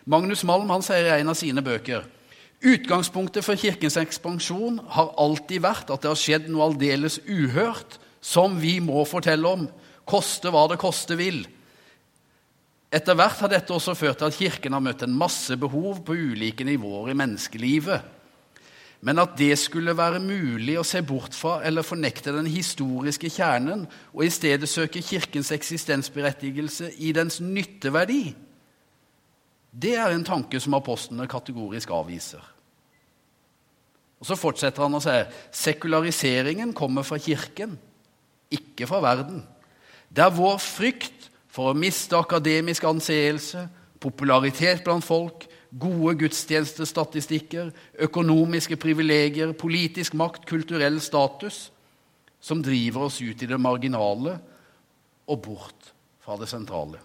Magnus 0.05 0.43
Malm 0.45 0.71
han 0.73 0.83
sier 0.83 1.07
i 1.07 1.21
en 1.21 1.31
av 1.31 1.39
sine 1.39 1.63
bøker 1.65 2.07
Utgangspunktet 2.63 3.43
for 3.43 3.59
Kirkens 3.59 3.97
ekspansjon 3.99 4.79
har 4.95 5.15
alltid 5.19 5.65
vært 5.65 5.89
at 5.91 6.05
det 6.05 6.13
har 6.13 6.19
skjedd 6.19 6.45
noe 6.47 6.69
aldeles 6.69 7.19
uhørt 7.27 7.99
som 8.23 8.55
vi 8.63 8.77
må 8.79 9.03
fortelle 9.09 9.51
om, 9.51 9.65
koste 10.07 10.53
hva 10.55 10.69
det 10.71 10.79
koste 10.79 11.17
vil. 11.19 11.41
Etter 12.95 13.19
hvert 13.19 13.43
har 13.43 13.51
dette 13.51 13.75
også 13.75 13.97
ført 13.99 14.21
til 14.21 14.31
at 14.31 14.39
Kirken 14.39 14.77
har 14.77 14.85
møtt 14.85 15.03
en 15.03 15.17
masse 15.17 15.57
behov 15.59 16.05
på 16.07 16.15
ulike 16.15 16.63
nivåer 16.69 17.11
i 17.11 17.19
menneskelivet. 17.19 18.07
Men 19.03 19.19
at 19.19 19.35
det 19.35 19.57
skulle 19.59 19.97
være 19.99 20.23
mulig 20.23 20.77
å 20.79 20.87
se 20.87 21.03
bort 21.03 21.35
fra 21.35 21.57
eller 21.67 21.83
fornekte 21.83 22.31
den 22.37 22.47
historiske 22.47 23.27
kjernen 23.33 23.89
og 24.13 24.23
i 24.23 24.31
stedet 24.31 24.71
søke 24.71 25.03
Kirkens 25.03 25.51
eksistensberettigelse 25.57 26.93
i 27.03 27.11
dens 27.17 27.41
nytteverdi, 27.43 28.37
det 29.73 29.95
er 29.97 30.13
en 30.13 30.25
tanke 30.25 30.61
som 30.61 30.77
apostlene 30.77 31.29
kategorisk 31.31 31.91
avviser. 31.97 32.43
Og 34.21 34.29
Så 34.29 34.37
fortsetter 34.39 34.85
han 34.85 34.95
å 34.95 35.03
si 35.03 35.17
sekulariseringen 35.65 36.75
kommer 36.77 37.03
fra 37.03 37.19
Kirken, 37.19 37.75
ikke 38.53 38.87
fra 38.87 39.01
verden. 39.03 39.41
Det 40.13 40.23
er 40.23 40.37
vår 40.37 40.61
frykt 40.63 41.31
for 41.51 41.73
å 41.73 41.77
miste 41.77 42.15
akademisk 42.15 42.85
anseelse, 42.85 43.65
popularitet 43.99 44.85
blant 44.85 45.05
folk, 45.05 45.49
gode 45.73 46.19
gudstjenestestatistikker, 46.21 47.71
økonomiske 48.07 48.77
privilegier, 48.77 49.55
politisk 49.57 50.15
makt, 50.15 50.45
kulturell 50.47 51.01
status, 51.01 51.71
som 52.43 52.63
driver 52.63 53.09
oss 53.09 53.21
ut 53.23 53.43
i 53.43 53.49
det 53.49 53.59
marginale 53.61 54.37
og 55.27 55.43
bort 55.43 55.93
fra 56.23 56.37
det 56.39 56.51
sentrale. 56.51 57.01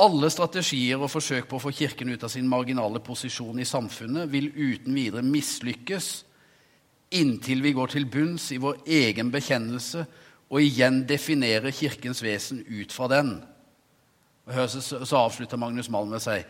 Alle 0.00 0.30
strategier 0.32 1.00
og 1.02 1.10
forsøk 1.12 1.48
på 1.50 1.58
å 1.58 1.62
få 1.66 1.72
Kirken 1.76 2.08
ut 2.14 2.22
av 2.24 2.32
sin 2.32 2.48
marginale 2.48 3.02
posisjon 3.04 3.60
i 3.60 3.68
samfunnet 3.68 4.30
vil 4.32 4.48
uten 4.56 4.94
videre 4.96 5.24
mislykkes 5.26 6.12
inntil 7.12 7.60
vi 7.60 7.74
går 7.76 7.92
til 7.92 8.06
bunns 8.08 8.48
i 8.54 8.60
vår 8.60 8.86
egen 8.88 9.30
bekjennelse 9.32 10.06
og 10.52 10.60
igjen 10.60 11.02
definerer 11.08 11.74
Kirkens 11.76 12.22
vesen 12.24 12.62
ut 12.68 12.92
fra 12.92 13.08
den. 13.12 13.34
Og 14.48 14.72
så, 14.74 15.16
avslutter 15.16 15.60
Magnus 15.60 15.88
Malm 15.92 16.10
med 16.10 16.18
å 16.18 16.24
si 16.24 16.40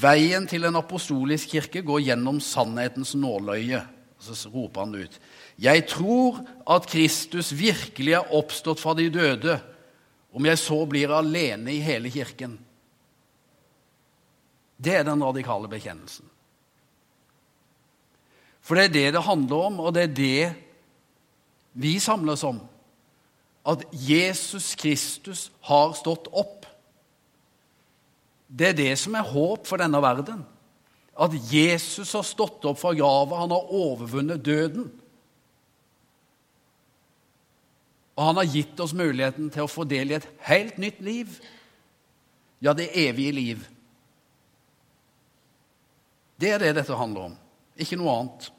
veien 0.00 0.46
til 0.48 0.64
en 0.64 0.80
apostolisk 0.80 1.52
kirke 1.52 1.82
går 1.84 2.06
gjennom 2.06 2.40
sannhetens 2.40 3.12
nåløye. 3.18 3.82
Så 4.24 4.48
roper 4.48 4.86
han 4.86 4.94
ut. 4.96 5.18
Jeg 5.60 5.84
tror 5.90 6.38
at 6.72 6.86
Kristus 6.88 7.50
virkelig 7.52 8.14
er 8.16 8.32
oppstått 8.32 8.80
fra 8.80 8.94
de 8.96 9.10
døde, 9.12 9.58
om 10.32 10.46
jeg 10.48 10.58
så 10.62 10.78
blir 10.88 11.12
alene 11.12 11.74
i 11.74 11.82
hele 11.84 12.08
kirken. 12.10 12.56
Det 14.76 14.94
er 14.98 15.06
den 15.06 15.22
radikale 15.22 15.70
bekjennelsen. 15.70 16.26
For 18.64 18.78
det 18.78 18.88
er 18.88 18.94
det 18.94 19.08
det 19.16 19.26
handler 19.26 19.66
om, 19.68 19.80
og 19.84 19.92
det 19.94 20.06
er 20.06 20.14
det 20.16 20.52
vi 21.74 21.98
samles 22.00 22.44
om. 22.46 22.62
At 23.64 23.84
Jesus 23.92 24.74
Kristus 24.78 25.50
har 25.68 25.92
stått 25.98 26.30
opp. 26.32 26.66
Det 28.48 28.72
er 28.72 28.78
det 28.78 28.92
som 29.00 29.16
er 29.16 29.28
håp 29.28 29.68
for 29.68 29.80
denne 29.80 30.00
verden. 30.04 30.44
At 31.14 31.34
Jesus 31.50 32.12
har 32.16 32.24
stått 32.26 32.64
opp 32.66 32.80
fra 32.80 32.94
grava, 32.96 33.42
han 33.44 33.52
har 33.54 33.74
overvunnet 33.74 34.44
døden. 34.44 34.88
Og 38.14 38.28
han 38.28 38.38
har 38.38 38.50
gitt 38.50 38.80
oss 38.80 38.94
muligheten 38.94 39.50
til 39.52 39.66
å 39.66 39.70
få 39.70 39.86
del 39.90 40.12
i 40.12 40.18
et 40.18 40.26
helt 40.46 40.78
nytt 40.78 41.00
liv. 41.02 41.38
Ja, 42.62 42.72
det 42.72 42.92
evige 42.96 43.34
liv. 43.34 43.64
Det 46.44 46.50
er 46.52 46.60
det 46.60 46.74
dette 46.76 46.96
handler 46.98 47.30
om, 47.30 47.34
ikke 47.80 47.96
noe 47.96 48.12
annet. 48.12 48.50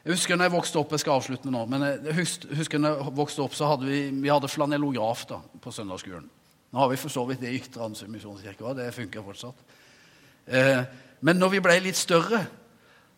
Jeg 0.00 0.16
husker 0.16 0.38
når 0.38 0.48
jeg 0.48 0.54
vokste 0.56 0.78
opp, 0.80 0.94
jeg 0.96 1.02
skal 1.04 1.20
avslutte 1.20 1.50
nå, 1.52 1.60
men 1.70 1.84
jeg 1.86 2.14
husker 2.58 2.80
når 2.80 2.96
jeg 2.96 3.12
vokste 3.20 3.44
opp, 3.44 3.54
så 3.54 3.68
hadde 3.70 3.86
vi, 3.86 4.00
vi 4.24 4.32
hadde 4.32 4.50
flanellograf 4.50 5.22
da, 5.30 5.38
på 5.62 5.70
søndagsskolen. 5.76 6.26
Nå 6.70 6.80
har 6.80 6.90
vi 6.90 6.98
for 6.98 7.12
så 7.14 7.22
vidt 7.28 7.44
det 7.44 7.52
i 7.52 7.60
Ytre 7.60 7.84
Ansøy 7.86 8.08
misjonskirke 8.10 8.72
det 8.78 8.88
funker 8.96 9.22
fortsatt. 9.26 9.62
Eh, 10.50 10.80
men 11.26 11.38
når 11.38 11.52
vi 11.54 11.62
ble 11.62 11.76
litt 11.84 11.98
større, 12.00 12.42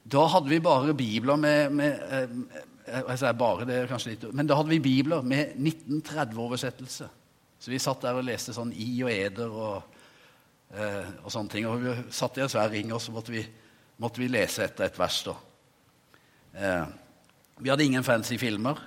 da 0.03 0.27
hadde 0.35 0.53
vi 0.53 0.61
bare 0.65 0.97
bibler 0.99 1.41
med, 1.41 1.73
med 1.79 2.05
eh, 2.13 2.37
jeg 2.93 3.23
sier 3.23 3.41
bare, 3.41 3.69
det 3.69 3.87
kanskje 3.89 4.13
litt, 4.13 4.29
Men 4.37 4.51
da 4.51 4.59
hadde 4.59 4.75
vi 4.75 4.83
bibler 4.85 5.25
med 5.25 5.55
1930-oversettelse. 5.57 7.09
Så 7.63 7.73
vi 7.73 7.81
satt 7.81 8.05
der 8.05 8.21
og 8.21 8.27
leste 8.27 8.53
sånn 8.53 8.75
I 8.75 8.91
og 9.07 9.13
Eder 9.15 9.61
og 9.65 9.93
Eh, 10.73 11.09
og 11.21 11.33
sånne 11.33 11.53
ting. 11.53 11.67
Og 11.69 11.83
vi 11.83 11.93
satt 12.15 12.39
i 12.39 12.45
en 12.45 12.53
svær 12.53 12.71
ring, 12.73 12.93
og 12.95 13.01
så 13.03 13.13
måtte 13.13 13.35
vi, 13.35 13.43
måtte 14.03 14.23
vi 14.23 14.31
lese 14.31 14.67
etter 14.67 14.89
et 14.89 14.99
vers. 14.99 15.23
da. 15.27 15.37
Eh, 16.53 16.87
vi 17.63 17.71
hadde 17.71 17.85
ingen 17.87 18.05
fancy 18.05 18.39
filmer, 18.41 18.81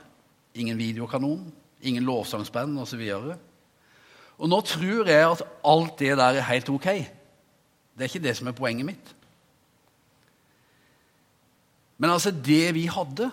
ingen 0.54 0.78
videokanon, 0.78 1.45
ingen 1.82 2.06
lovsangsband 2.06 2.80
osv. 2.84 3.04
Og, 3.15 3.36
og 4.38 4.51
nå 4.51 4.62
tror 4.67 5.12
jeg 5.12 5.30
at 5.30 5.45
alt 5.63 5.99
det 5.99 6.17
der 6.19 6.41
er 6.41 6.49
helt 6.49 6.69
ok. 6.69 6.89
Det 7.95 8.04
er 8.04 8.12
ikke 8.12 8.28
det 8.28 8.36
som 8.38 8.51
er 8.51 8.58
poenget 8.58 8.89
mitt. 8.89 9.13
Men 11.97 12.12
altså, 12.12 12.32
det 12.32 12.73
vi 12.75 12.89
hadde, 12.91 13.30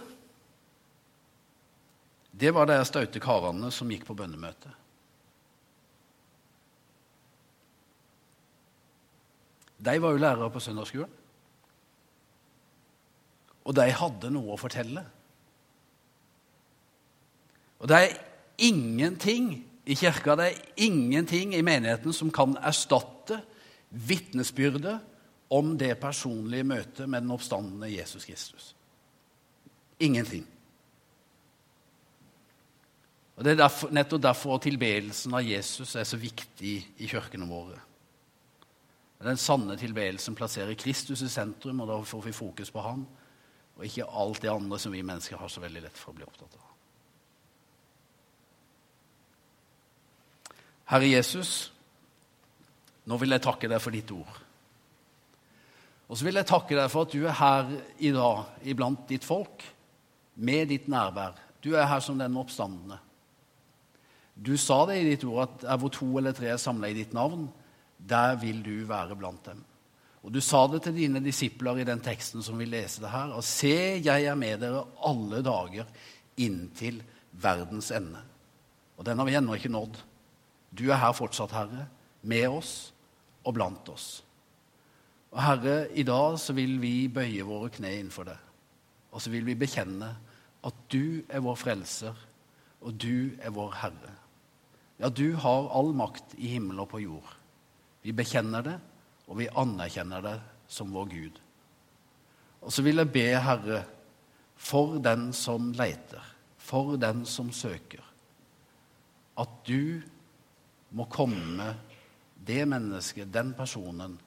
det 2.33 2.53
var 2.55 2.71
de 2.71 2.79
staute 2.87 3.21
karene 3.23 3.73
som 3.75 3.91
gikk 3.91 4.07
på 4.07 4.15
bønnemøte. 4.19 4.71
De 9.83 9.97
var 9.99 10.15
jo 10.15 10.23
lærere 10.23 10.51
på 10.55 10.63
søndagsskolen. 10.63 11.19
Og 13.65 13.77
de 13.77 13.89
hadde 13.95 14.31
noe 14.35 14.55
å 14.55 14.61
fortelle. 14.61 15.05
Og 17.83 17.91
det 17.91 17.99
er 17.99 18.19
ingenting 18.63 19.55
i 19.87 19.97
kirka, 19.99 20.37
det 20.39 20.49
er 20.49 20.85
ingenting 20.87 21.55
i 21.55 21.65
menigheten 21.67 22.15
som 22.15 22.31
kan 22.35 22.55
erstatte 22.63 23.41
vitnesbyrdet 23.91 25.01
om 25.53 25.75
det 25.79 25.97
personlige 26.01 26.65
møtet 26.65 27.09
med 27.11 27.25
den 27.25 27.35
oppstandende 27.35 27.91
Jesus 27.91 28.25
Kristus. 28.25 28.75
Ingenting. 30.01 30.47
Og 33.37 33.45
Det 33.45 33.53
er 33.53 33.57
derfor, 33.57 33.91
nettopp 33.91 34.23
derfor 34.23 34.59
tilbedelsen 34.59 35.35
av 35.35 35.43
Jesus 35.43 35.97
er 35.97 36.05
så 36.05 36.17
viktig 36.17 36.75
i 36.99 37.09
kirkene 37.11 37.49
våre. 37.49 37.81
Den 39.23 39.37
sanne 39.39 39.77
tilbedelsen 39.79 40.35
plasserer 40.35 40.75
Kristus 40.75 41.23
i 41.23 41.29
sentrum, 41.31 41.81
og 41.81 41.89
da 41.89 41.99
får 42.03 42.23
vi 42.27 42.33
fokus 42.33 42.71
på 42.71 42.81
ham, 42.81 43.07
og 43.79 43.87
ikke 43.87 44.07
alt 44.07 44.43
det 44.43 44.53
andre 44.53 44.79
som 44.79 44.93
vi 44.93 45.03
mennesker 45.07 45.41
har 45.41 45.51
så 45.51 45.63
veldig 45.63 45.83
lett 45.87 45.99
for 45.99 46.13
å 46.13 46.19
bli 46.19 46.27
opptatt 46.27 46.59
av. 46.59 46.69
Herre 50.93 51.09
Jesus, 51.09 51.73
nå 53.09 53.17
vil 53.21 53.33
jeg 53.33 53.45
takke 53.45 53.71
deg 53.71 53.81
for 53.81 53.95
ditt 53.95 54.11
ord. 54.13 54.41
Og 56.13 56.19
så 56.19 56.27
vil 56.27 56.37
jeg 56.37 56.49
takke 56.51 56.77
deg 56.77 56.91
for 56.93 57.07
at 57.07 57.15
du 57.15 57.23
er 57.25 57.39
her 57.39 57.71
i 58.05 58.11
dag 58.13 58.69
iblant 58.69 59.07
ditt 59.09 59.25
folk 59.25 59.65
med 60.37 60.69
ditt 60.69 60.91
nærvær. 60.93 61.39
Du 61.65 61.73
er 61.73 61.89
her 61.89 62.03
som 62.05 62.19
den 62.21 62.37
oppstandende. 62.37 62.99
Du 64.37 64.57
sa 64.61 64.83
det 64.89 64.99
i 65.01 65.09
ditt 65.09 65.25
ord 65.29 65.47
at 65.47 65.67
er 65.73 65.81
hvor 65.81 65.93
to 65.93 66.09
eller 66.19 66.37
tre 66.37 66.51
er 66.53 66.61
samla 66.61 66.91
i 66.91 66.97
ditt 66.97 67.13
navn, 67.17 67.47
der 67.97 68.37
vil 68.41 68.61
du 68.65 68.85
være 68.89 69.17
blant 69.17 69.45
dem. 69.47 69.65
Og 70.23 70.31
du 70.31 70.39
sa 70.45 70.63
det 70.71 70.85
til 70.85 70.95
dine 70.95 71.23
disipler 71.23 71.81
i 71.83 71.87
den 71.87 72.03
teksten 72.03 72.45
som 72.47 72.59
vi 72.61 72.69
leser 72.71 73.03
det 73.05 73.11
her. 73.11 73.33
Og 73.35 73.43
se, 73.47 73.75
jeg 73.99 74.29
er 74.29 74.39
med 74.39 74.63
dere 74.63 74.85
alle 75.03 75.43
dager 75.43 75.89
inntil 76.41 77.01
verdens 77.43 77.91
ende. 77.95 78.23
Og 78.97 79.07
den 79.07 79.19
har 79.19 79.27
vi 79.27 79.35
ennå 79.39 79.57
ikke 79.59 79.73
nådd. 79.73 79.99
Du 80.71 80.87
er 80.91 81.01
her 81.03 81.15
fortsatt, 81.17 81.53
Herre, 81.53 81.89
med 82.23 82.47
oss 82.49 82.93
og 83.43 83.57
blant 83.57 83.89
oss. 83.91 84.23
Og 85.33 85.41
Herre, 85.43 85.77
i 85.97 86.05
dag 86.07 86.39
så 86.39 86.55
vil 86.55 86.77
vi 86.81 87.09
bøye 87.13 87.45
våre 87.49 87.73
kne 87.73 87.91
innenfor 87.99 88.29
deg. 88.31 88.39
Og 89.13 89.21
så 89.21 89.33
vil 89.33 89.45
vi 89.49 89.59
bekjenne 89.59 90.13
at 90.63 90.83
du 90.93 91.25
er 91.29 91.43
vår 91.43 91.59
frelser, 91.59 92.17
og 92.83 92.95
du 93.01 93.35
er 93.43 93.53
vår 93.55 93.75
Herre. 93.81 94.15
Ja, 95.03 95.11
du 95.11 95.35
har 95.41 95.71
all 95.75 95.91
makt 95.97 96.37
i 96.39 96.53
himmel 96.55 96.85
og 96.85 96.93
på 96.93 97.03
jord. 97.03 97.27
Vi 98.07 98.15
bekjenner 98.15 98.65
det, 98.67 98.79
og 99.33 99.39
vi 99.41 99.49
anerkjenner 99.49 100.21
deg 100.25 100.69
som 100.69 100.93
vår 100.93 101.09
Gud. 101.09 101.39
Og 102.61 102.73
så 102.73 102.85
vil 102.85 103.01
jeg 103.01 103.13
be, 103.15 103.25
Herre, 103.41 103.81
for 104.61 104.99
den 105.03 105.31
som 105.35 105.73
leiter, 105.75 106.21
for 106.61 106.99
den 107.01 107.25
som 107.27 107.49
søker, 107.53 108.05
at 109.41 109.57
du 109.67 110.03
må 110.93 111.09
komme 111.09 111.73
det 112.47 112.61
mennesket, 112.69 113.33
den 113.33 113.55
personen, 113.57 114.19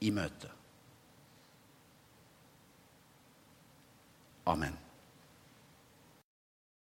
i 0.00 0.10
møte. 0.12 0.50
Amen. 4.46 4.85